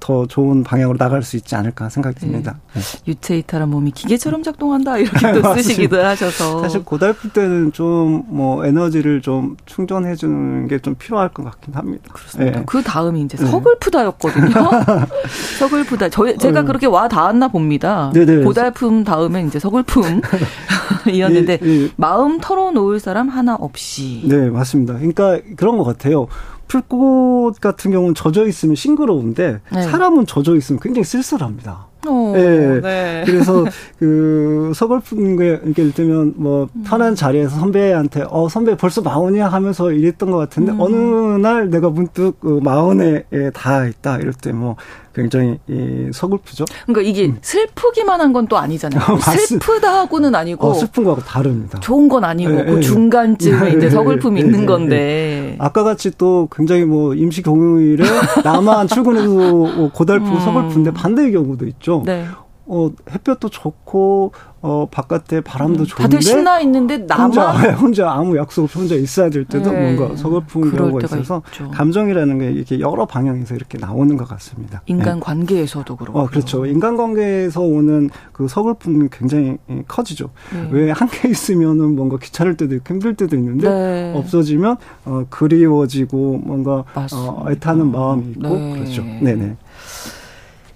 [0.00, 2.20] 더 좋은 방향으로 나갈 수 있지 않을까 생각이 네.
[2.26, 2.58] 듭니다.
[2.74, 2.80] 네.
[3.08, 9.20] 유체 이탈한 몸이 기계처럼 작동한다 이렇게 또 쓰시기도 하셔서 사실 고달플 때는 좀 뭐 에너지를
[9.22, 12.04] 좀 충전해 주는 게 좀 필요할 것 같긴 합니다.
[12.12, 12.58] 그렇습니다.
[12.60, 12.64] 네.
[12.66, 14.50] 그 다음이 이제 서글프다였거든요.
[15.58, 16.08] 서글프다.
[16.08, 16.64] 저 제가 어.
[16.64, 18.10] 그렇게 와 닿았나 봅니다.
[18.14, 18.44] 네네.
[18.44, 20.20] 고달픔 다음에 이제 서글픔
[21.12, 21.88] 이었는데 예, 예.
[21.96, 24.22] 마음 털어놓을 사람 하나 없이.
[24.24, 24.94] 네 맞습니다.
[24.94, 26.26] 그러니까 그런 것 같아요.
[26.70, 29.82] 풀꽃 같은 경우는 젖어 있으면 싱그러운데 네.
[29.82, 31.88] 사람은 젖어 있으면 굉장히 쓸쓸합니다.
[32.06, 32.80] 오, 네.
[32.80, 33.22] 네.
[33.26, 33.64] 그래서
[33.98, 40.30] 그 서글픈 게 예를 들면 뭐 편한 자리에서 선배한테 어 선배 벌써 마흔이야 하면서 이랬던
[40.30, 40.80] 것 같은데 음.
[40.80, 40.96] 어느
[41.40, 44.76] 날 내가 문득 그 마흔에 다 있다 이럴 때 뭐
[45.14, 46.64] 굉장히 이 서글프죠.
[46.86, 47.38] 그러니까 이게 음.
[47.42, 49.02] 슬프기만 한 건 또 아니잖아요.
[49.12, 51.78] 어, 슬프다하고는 아니고 어, 슬픈 거하고 다릅니다.
[51.80, 52.80] 좋은 건 아니고 네, 그 네.
[52.80, 58.04] 중간쯤에 이제 서글픔이 있는 건데 아까 같이 또 굉장히 뭐 임시 경유일에
[58.44, 60.40] 나만 출근해도 고달프고 음.
[60.40, 62.02] 서글픈데 반대의 경우도 있죠.
[62.06, 62.24] 네.
[62.72, 64.30] 어, 햇볕도 좋고
[64.62, 68.94] 어 바깥에 바람도 음, 좋은데 다들 신나 있는데 나만 혼자, 혼자 아무 약속 없이 혼자
[68.94, 69.94] 있어야 될 때도 네.
[69.96, 71.70] 뭔가 서글픈 경우가 있어서 있죠.
[71.70, 74.82] 감정이라는 게 이렇게 여러 방향에서 이렇게 나오는 것 같습니다.
[74.86, 75.20] 인간 네.
[75.20, 76.18] 관계에서도 그렇고.
[76.18, 76.64] 어 그렇죠.
[76.66, 79.56] 인간 관계에서 오는 그 서글픔이 굉장히
[79.88, 80.30] 커지죠.
[80.52, 80.68] 네.
[80.70, 84.12] 왜 함께 있으면은 뭔가 귀찮을 때도 있고 힘들 때도 있는데 네.
[84.14, 88.72] 없어지면 어 그리워지고 뭔가 어 애타는 마음이 있고 네.
[88.74, 89.02] 그렇죠.
[89.02, 89.56] 네네.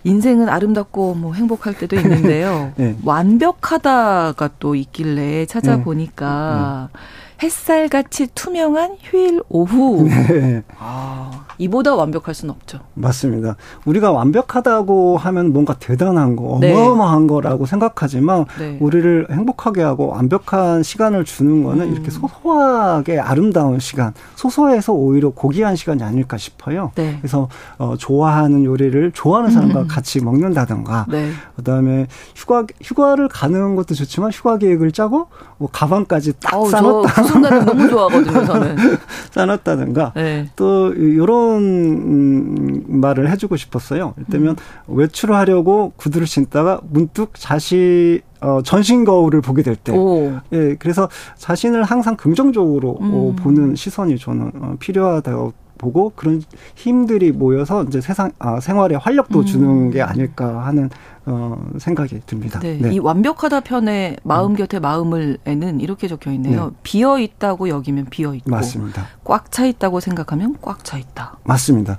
[0.05, 2.73] 인생은 아름답고 뭐 행복할 때도 있는데요.
[2.77, 2.97] 네.
[3.03, 6.99] 완벽하다가 또 있길래 찾아보니까 네.
[7.43, 10.05] 햇살같이 투명한 휴일 오후.
[10.09, 10.63] 네.
[10.79, 12.79] 아, 이보다 완벽할 수는 없죠.
[12.95, 13.57] 맞습니다.
[13.85, 16.73] 우리가 완벽하다고 하면 뭔가 대단한 거, 네.
[16.73, 17.33] 어마어마한 네.
[17.33, 18.79] 거라고 생각하지만 네.
[18.81, 21.93] 우리를 행복하게 하고 완벽한 시간을 주는 거는 음.
[21.93, 26.93] 이렇게 소소하게 아름다운 시간, 소소해서 오히려 고귀한 시간이 아닐까 싶어요.
[26.95, 27.17] 네.
[27.21, 29.89] 그래서 어, 좋아하는 요리를 좋아하는 사람과 음.
[29.89, 31.31] 같이 먹는다든가, 네.
[31.57, 35.29] 그다음에 휴가 휴가를 가는 것도 좋지만 휴가 계획을 짜고
[35.59, 37.25] 뭐 가방까지 딱 어, 싸놨다.
[37.35, 38.77] 그 순간을 너무 좋아하거든요, 저는.
[39.33, 40.49] 싸놨다든가 네.
[40.57, 44.15] 또 이런 음, 말을 해주고 싶었어요.
[44.17, 44.57] 이를테면
[44.89, 44.99] 음.
[44.99, 50.39] 외출을 하려고 구두를 신다가 문득 자신 어, 전신 거울을 보게 될 때, 오.
[50.53, 51.09] 예, 그래서
[51.39, 53.11] 자신을 항상 긍정적으로 어, 음.
[53.15, 56.43] 어, 보는 시선이 저는 어, 필요하다고 보고 그런
[56.75, 59.45] 힘들이 모여서 이제 세상 아, 생활에 활력도 음.
[59.45, 60.89] 주는 게 아닐까 하는
[61.27, 62.59] 어, 생각이 듭니다.
[62.61, 62.79] 네.
[62.81, 62.95] 네.
[62.95, 64.57] 이 완벽하다 편에 마음 음.
[64.57, 66.67] 곁에 마음을에는 이렇게 적혀 있네요.
[66.67, 66.77] 네.
[66.83, 69.07] 비어 있다고 여기면 비어 있고 맞습니다.
[69.25, 71.39] 꽉 차 있다고 생각하면 꽉 차 있다.
[71.45, 71.99] 맞습니다.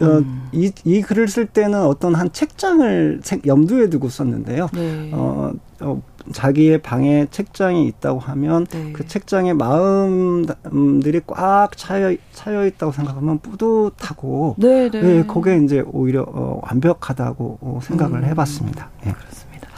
[0.00, 0.48] 어, 음.
[0.52, 4.68] 이, 이 글을 쓸 때는 어떤 한 책장을 염두에 두고 썼는데요.
[4.74, 5.10] 네.
[5.12, 6.02] 어, 어,
[6.32, 8.92] 자기의 방에 책장이 있다고 하면 네.
[8.92, 15.02] 그 책장에 마음들이 꽉 차여 차여 있다고 생각하면 뿌듯하고 네, 네.
[15.02, 18.24] 네 그게 이제 오히려 어, 완벽하다고 어, 생각을 음.
[18.24, 18.90] 해봤습니다.
[19.04, 19.12] 네.
[19.12, 19.68] 그렇습니다.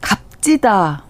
[0.00, 1.04] 값지다.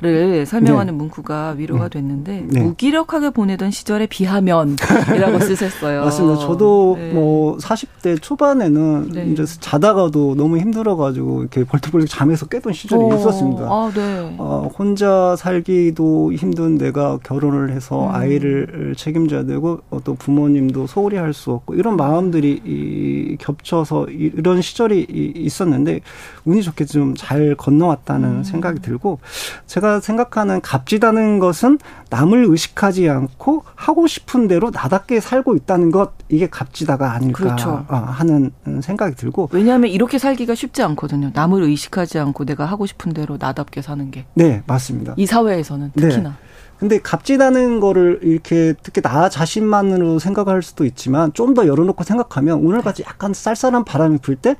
[0.00, 0.98] 를 설명하는 네.
[0.98, 2.00] 문구가 위로가 네.
[2.00, 2.60] 됐는데 네.
[2.62, 6.04] 무기력하게 보내던 시절에 비하면이라고 쓰셨어요.
[6.04, 6.40] 맞습니다.
[6.40, 7.12] 저도 네.
[7.12, 9.26] 뭐 40대 초반에는 네.
[9.26, 13.12] 이제 자다가도 너무 힘들어가지고 이렇게 벌떡벌떡 잠에서 깨던 시절이 오.
[13.12, 13.16] 어.
[13.16, 13.62] 있었습니다.
[13.64, 14.34] 아, 네.
[14.38, 18.14] 어, 혼자 살기도 힘든 내가 결혼을 해서 음.
[18.14, 25.06] 아이를 책임져야 되고 또 부모님도 소홀히 할 수 없고 이런 마음들이 이, 겹쳐서 이런 시절이
[25.36, 26.00] 있었는데
[26.44, 28.42] 운이 좋게 좀 잘 건너왔다는 음.
[28.44, 29.18] 생각이 들고
[29.66, 31.78] 제가 제가 생각하는 값지다는 것은
[32.10, 37.84] 남을 의식하지 않고 하고 싶은 대로 나답게 살고 있다는 것 이게 값지다가 아닐까 그렇죠.
[37.88, 41.32] 아, 하는 생각이 들고 왜냐하면 이렇게 살기가 쉽지 않거든요.
[41.34, 44.26] 남을 의식하지 않고 내가 하고 싶은 대로 나답게 사는 게.
[44.34, 45.14] 네, 맞습니다.
[45.16, 46.28] 이 사회에서는 특히나.
[46.30, 46.34] 네.
[46.78, 53.02] 근데 값지다는 거를 이렇게 특히 나 자신만으로 생각할 수도 있지만 좀 더 열어놓고 생각하면 오늘같이
[53.02, 54.54] 약간 쌀쌀한 바람이 불때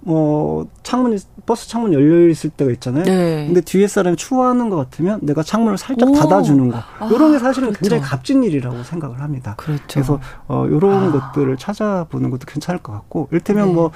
[0.00, 3.04] 뭐 창문이 버스 창문 열려 있을 때가 있잖아요.
[3.04, 3.46] 네.
[3.46, 6.12] 근데 뒤에 사람이 추워하는 것 같으면 내가 창문을 살짝 오.
[6.12, 6.76] 닫아주는 거.
[6.98, 7.80] 아, 이런 게 사실은 그렇죠.
[7.80, 9.54] 굉장히 값진 일이라고 생각을 합니다.
[9.56, 9.82] 그렇죠.
[9.88, 11.12] 그래서 어 이런 아.
[11.12, 13.74] 것들을 찾아보는 것도 괜찮을 것 같고, 일테면 네.
[13.74, 13.90] 뭐 음,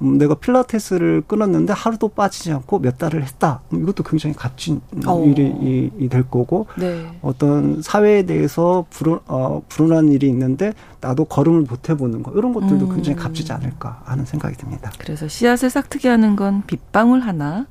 [0.00, 3.60] 내가 필라테스를 끊었는데 하루도 빠지지 않고 몇 달을 했다.
[3.72, 5.10] 음, 이것도 굉장히 값진 오.
[5.10, 5.24] 어.
[5.26, 7.06] 일이 될 거고 네.
[7.22, 12.86] 어떤 사회에 대해서 불운, 어, 불운한 일이 있는데 나도 걸음을 못 해보는 거 이런 것들도
[12.86, 12.94] 음.
[12.94, 14.90] 굉장히 값지지 않을까 하는 생각이 듭니다.
[14.98, 17.66] 그래서 씨앗을 싹트게 하는 건 빗방울 하나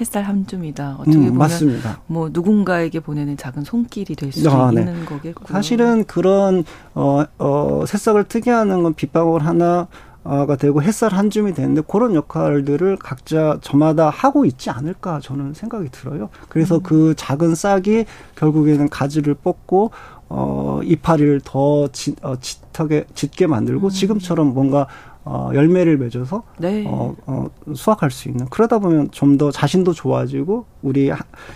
[0.00, 0.96] 햇살 한 줌이다.
[0.98, 2.00] 어떻게 음, 보면 맞습니다.
[2.06, 4.80] 뭐 누군가에게 보내는 작은 손길이 될수 아, 네.
[4.80, 5.46] 있는 거겠고.
[5.46, 6.64] 사실은 그런
[6.94, 9.86] 어, 어, 새싹을 트게 하는 건 빗방울 하나
[10.24, 15.90] 가 되고 햇살 한 줌이 되는데 그런 역할들을 각자 저마다 하고 있지 않을까 저는 생각이
[15.90, 16.30] 들어요.
[16.48, 16.82] 그래서 음.
[16.82, 18.06] 그 작은 싹이
[18.36, 19.90] 결국에는 가지를 뽑고
[20.30, 23.90] 어 이파리를 더 짙, 어, 짙게 짙게 만들고 음.
[23.90, 24.86] 지금처럼 뭔가
[25.26, 26.84] 어, 열매를 맺어서 네.
[26.86, 31.10] 어, 어, 수확할 수 있는 그러다 보면 좀 더 자신도 좋아지고 우리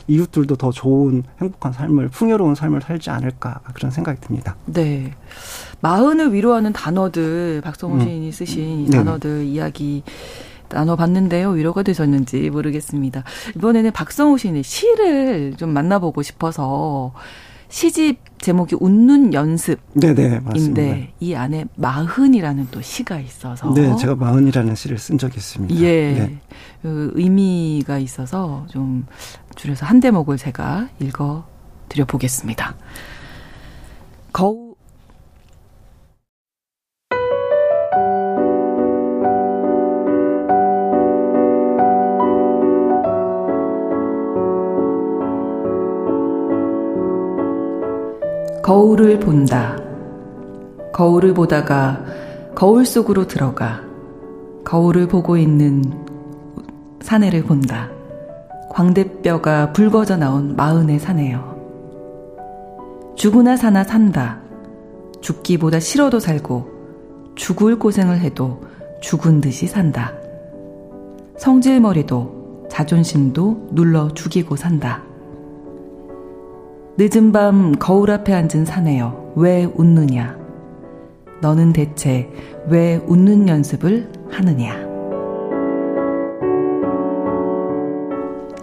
[0.09, 4.57] 이웃들도 더 좋은 행복한 삶을 풍요로운 삶을 살지 않을까 그런 생각이 듭니다.
[4.67, 5.15] 네.
[5.81, 8.01] 마흔을 위로하는 단어들 박성호 음.
[8.01, 8.97] 시인이 쓰신 이 네.
[8.97, 9.45] 단어들 네.
[9.47, 10.03] 이야기
[10.71, 11.51] 나눠봤는데요.
[11.51, 13.25] 위로가 되셨는지 모르겠습니다.
[13.57, 17.13] 이번에는 박성호 시인의 시를 좀 만나보고 싶어서
[17.71, 21.09] 시집 제목이 웃는 연습인데 네네, 맞습니다.
[21.21, 25.75] 이 안에 마흔이라는 또 시가 있어서 네, 제가 마흔이라는 시를 쓴 적이 있습니다.
[25.77, 26.39] 예, 네.
[26.83, 29.07] 그 의미가 있어서 좀
[29.57, 31.47] 줄여서 한 대목을 제가 읽어
[31.89, 32.75] 드려 보겠습니다.
[34.33, 34.68] 거울
[48.69, 49.79] 거울을 본다.
[50.93, 52.05] 거울을 보다가
[52.55, 53.81] 거울 속으로 들어가
[54.63, 55.83] 거울을 보고 있는
[57.01, 57.89] 사내를 본다.
[58.69, 61.57] 광대뼈가 붉어져 나온 마흔의 사내요.
[63.17, 64.39] 죽으나 사나 산다.
[65.23, 66.69] 죽기보다 싫어도 살고
[67.37, 68.61] 죽을 고생을 해도
[69.01, 70.13] 죽은 듯이 산다.
[71.39, 75.08] 성질머리도 자존심도 눌러 죽이고 산다.
[77.01, 80.37] 늦은 밤 거울 앞에 앉은 사내여 왜 웃느냐?
[81.41, 82.29] 너는 대체
[82.69, 84.75] 왜 웃는 연습을 하느냐?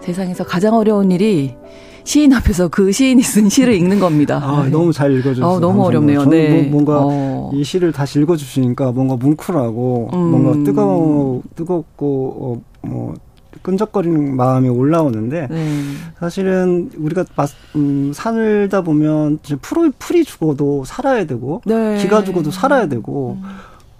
[0.02, 1.54] 세상에서 가장 어려운 일이
[2.04, 4.38] 시인 앞에서 그 시인이 쓴 시를 읽는 겁니다.
[4.44, 4.68] 아, 네.
[4.68, 6.26] 너무 잘 읽어주셔서 아, 너무 어렵네요.
[6.26, 6.62] 네.
[6.62, 7.50] 뭐, 뭔가 어.
[7.54, 10.18] 이 시를 다시 읽어주시니까 뭔가 뭉클하고 음.
[10.18, 13.14] 뭔가 뜨거워 뜨겁고 어, 뭐
[13.66, 15.82] 끈적거리는 마음이 올라오는데 네.
[16.20, 21.98] 사실은 우리가 마, 음, 살다 보면 풀이 풀이 죽어도 살아야 되고 네.
[21.98, 23.38] 기가 죽어도 살아야 되고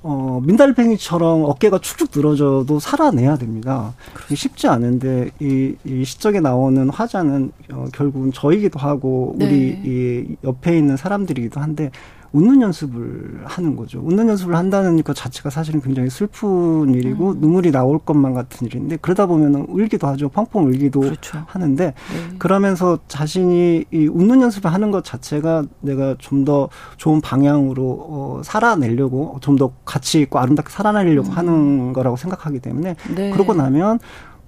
[0.05, 3.93] 어, 민달팽이처럼 어깨가 축축 늘어져도 살아내야 됩니다.
[4.27, 9.47] 이게 쉽지 않은데 이, 이 시적에 나오는 화자는 어, 결국은 저이기도 하고 네.
[9.47, 11.91] 우리 이 옆에 있는 사람들이기도 한데
[12.37, 14.01] 웃는 연습을 하는 거죠.
[14.05, 17.41] 웃는 연습을 한다는 것 자체가 사실은 굉장히 슬픈 일이고 음.
[17.41, 20.29] 눈물이 나올 것만 같은 일인데 그러다 보면은 울기도 하죠.
[20.29, 21.43] 펑펑 울기도 그렇죠.
[21.47, 22.37] 하는데 네.
[22.39, 29.39] 그러면서 자신이 이 웃는 연습을 하는 것 자체가 내가 좀 더 좋은 방향으로 어, 살아내려고
[29.41, 33.15] 좀 더 가치 있고 아름답게 살아내려고 하는 거라고 생각하기 때문에 음.
[33.15, 33.31] 네.
[33.31, 33.99] 그러고 나면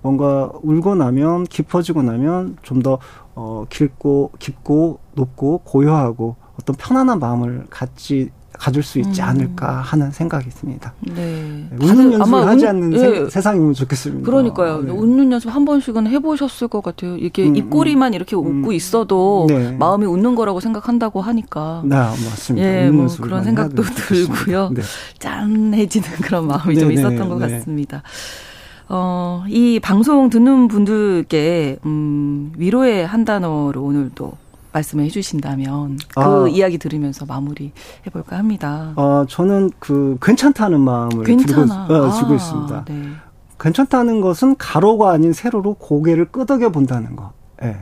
[0.02, 2.98] 뭔가 울고 나면 깊어지고 나면 좀더
[3.34, 9.26] 어, 길고 깊고 높고 고요하고 어떤 편안한 마음을 갖지 가질 수 있지 음.
[9.26, 10.92] 않을까 하는 생각이 듭니다.
[11.00, 11.68] 네.
[11.80, 12.98] 웃는 다들 연습을 하지 웃- 않는 예.
[12.98, 14.26] 세, 세상이면 좋겠습니다.
[14.26, 14.82] 그러니까요.
[14.82, 14.90] 네.
[14.90, 17.16] 웃는 연습 한 번씩은 해보셨을 것 같아요.
[17.18, 18.62] 이게 음, 입꼬리만 이렇게 음.
[18.62, 19.70] 웃고 있어도 네.
[19.78, 22.66] 마음이 웃는 거라고 생각한다고 하니까 네, 맞습니다.
[22.66, 23.82] 예, 웃는 뭐 그런 생각도.
[23.84, 24.70] 들고요.
[24.74, 24.82] 네.
[25.20, 27.58] 짠해지는 그런 마음이 좀 네, 네, 있었던 것 네.
[27.58, 28.02] 같습니다.
[28.88, 34.32] 어, 이 방송 듣는 분들께 음, 위로의 한 단어로 오늘도
[34.78, 36.46] 말씀을 해주신다면 그 아.
[36.48, 37.72] 이야기 들으면서 마무리
[38.06, 38.92] 해볼까 합니다.
[38.96, 41.86] 어, 저는 그 괜찮다는 마음을 괜찮아.
[41.86, 42.84] 들고, 어, 아, 주고 있습니다.
[42.86, 43.08] 네.
[43.58, 47.32] 괜찮다는 것은 가로가 아닌 세로로 고개를 끄덕여 본다는 거.
[47.62, 47.76] 예.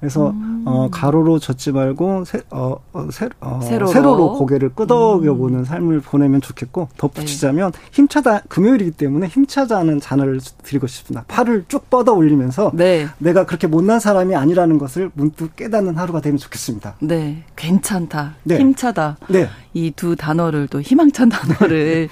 [0.00, 0.62] 그래서 음.
[0.64, 3.86] 어, 가로로 젖지 말고 세, 어, 어, 세, 어, 세로로.
[3.92, 4.32] 세로로.
[4.34, 5.38] 고개를 끄덕여 음.
[5.38, 6.96] 보는 삶을 보내면 좋겠고 네.
[6.96, 11.24] 덧붙이자면 힘차다 금요일이기 때문에 힘차다는 잔을 드리고 싶습니다.
[11.28, 13.06] 팔을 쭉 뻗어 올리면서 네.
[13.18, 16.96] 내가 그렇게 못난 사람이 아니라는 것을 문득 깨닫는 하루가 되면 좋겠습니다.
[17.00, 17.44] 네.
[17.56, 18.34] 괜찮다.
[18.44, 18.58] 네.
[18.58, 19.16] 힘차다.
[19.28, 19.48] 네.
[19.86, 22.08] 이 두 단어를 또 희망찬 단어를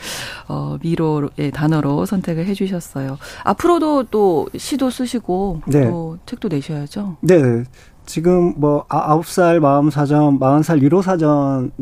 [0.48, 3.18] 어 미로의 단어로 선택을 해 주셨어요.
[3.44, 5.84] 앞으로도 또 시도 쓰시고 네.
[5.88, 7.16] 또 책도 내셔야죠.
[7.20, 7.64] 네.
[8.06, 11.72] 지금 뭐 아- 아홉 살 마음 사전, 마흔 살 위로 사전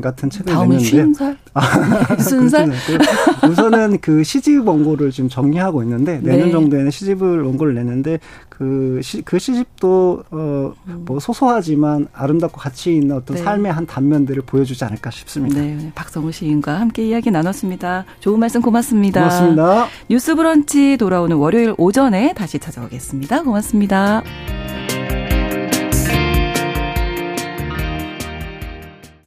[0.00, 1.36] 같은 책을 다음은 냈는데 쉰 살?
[2.18, 2.70] 순 살?
[2.70, 6.52] 그 우선은 그 시집 원고를 지금 정리하고 있는데 내년 네.
[6.52, 8.18] 정도에는 시집을 원고를 내는데
[8.48, 13.42] 그, 시, 그 시집도 어뭐 소소하지만 아름답고 가치 있는 어떤 네.
[13.42, 15.60] 삶의 한 단면들을 보여주지 않을까 싶습니다.
[15.60, 18.04] 네, 박성우 시인과 함께 이야기 나눴습니다.
[18.20, 19.20] 좋은 말씀 고맙습니다.
[19.20, 19.86] 고맙습니다.
[20.08, 23.42] 뉴스 브런치 돌아오는 월요일 오전에 다시 찾아오겠습니다.
[23.42, 24.22] 고맙습니다.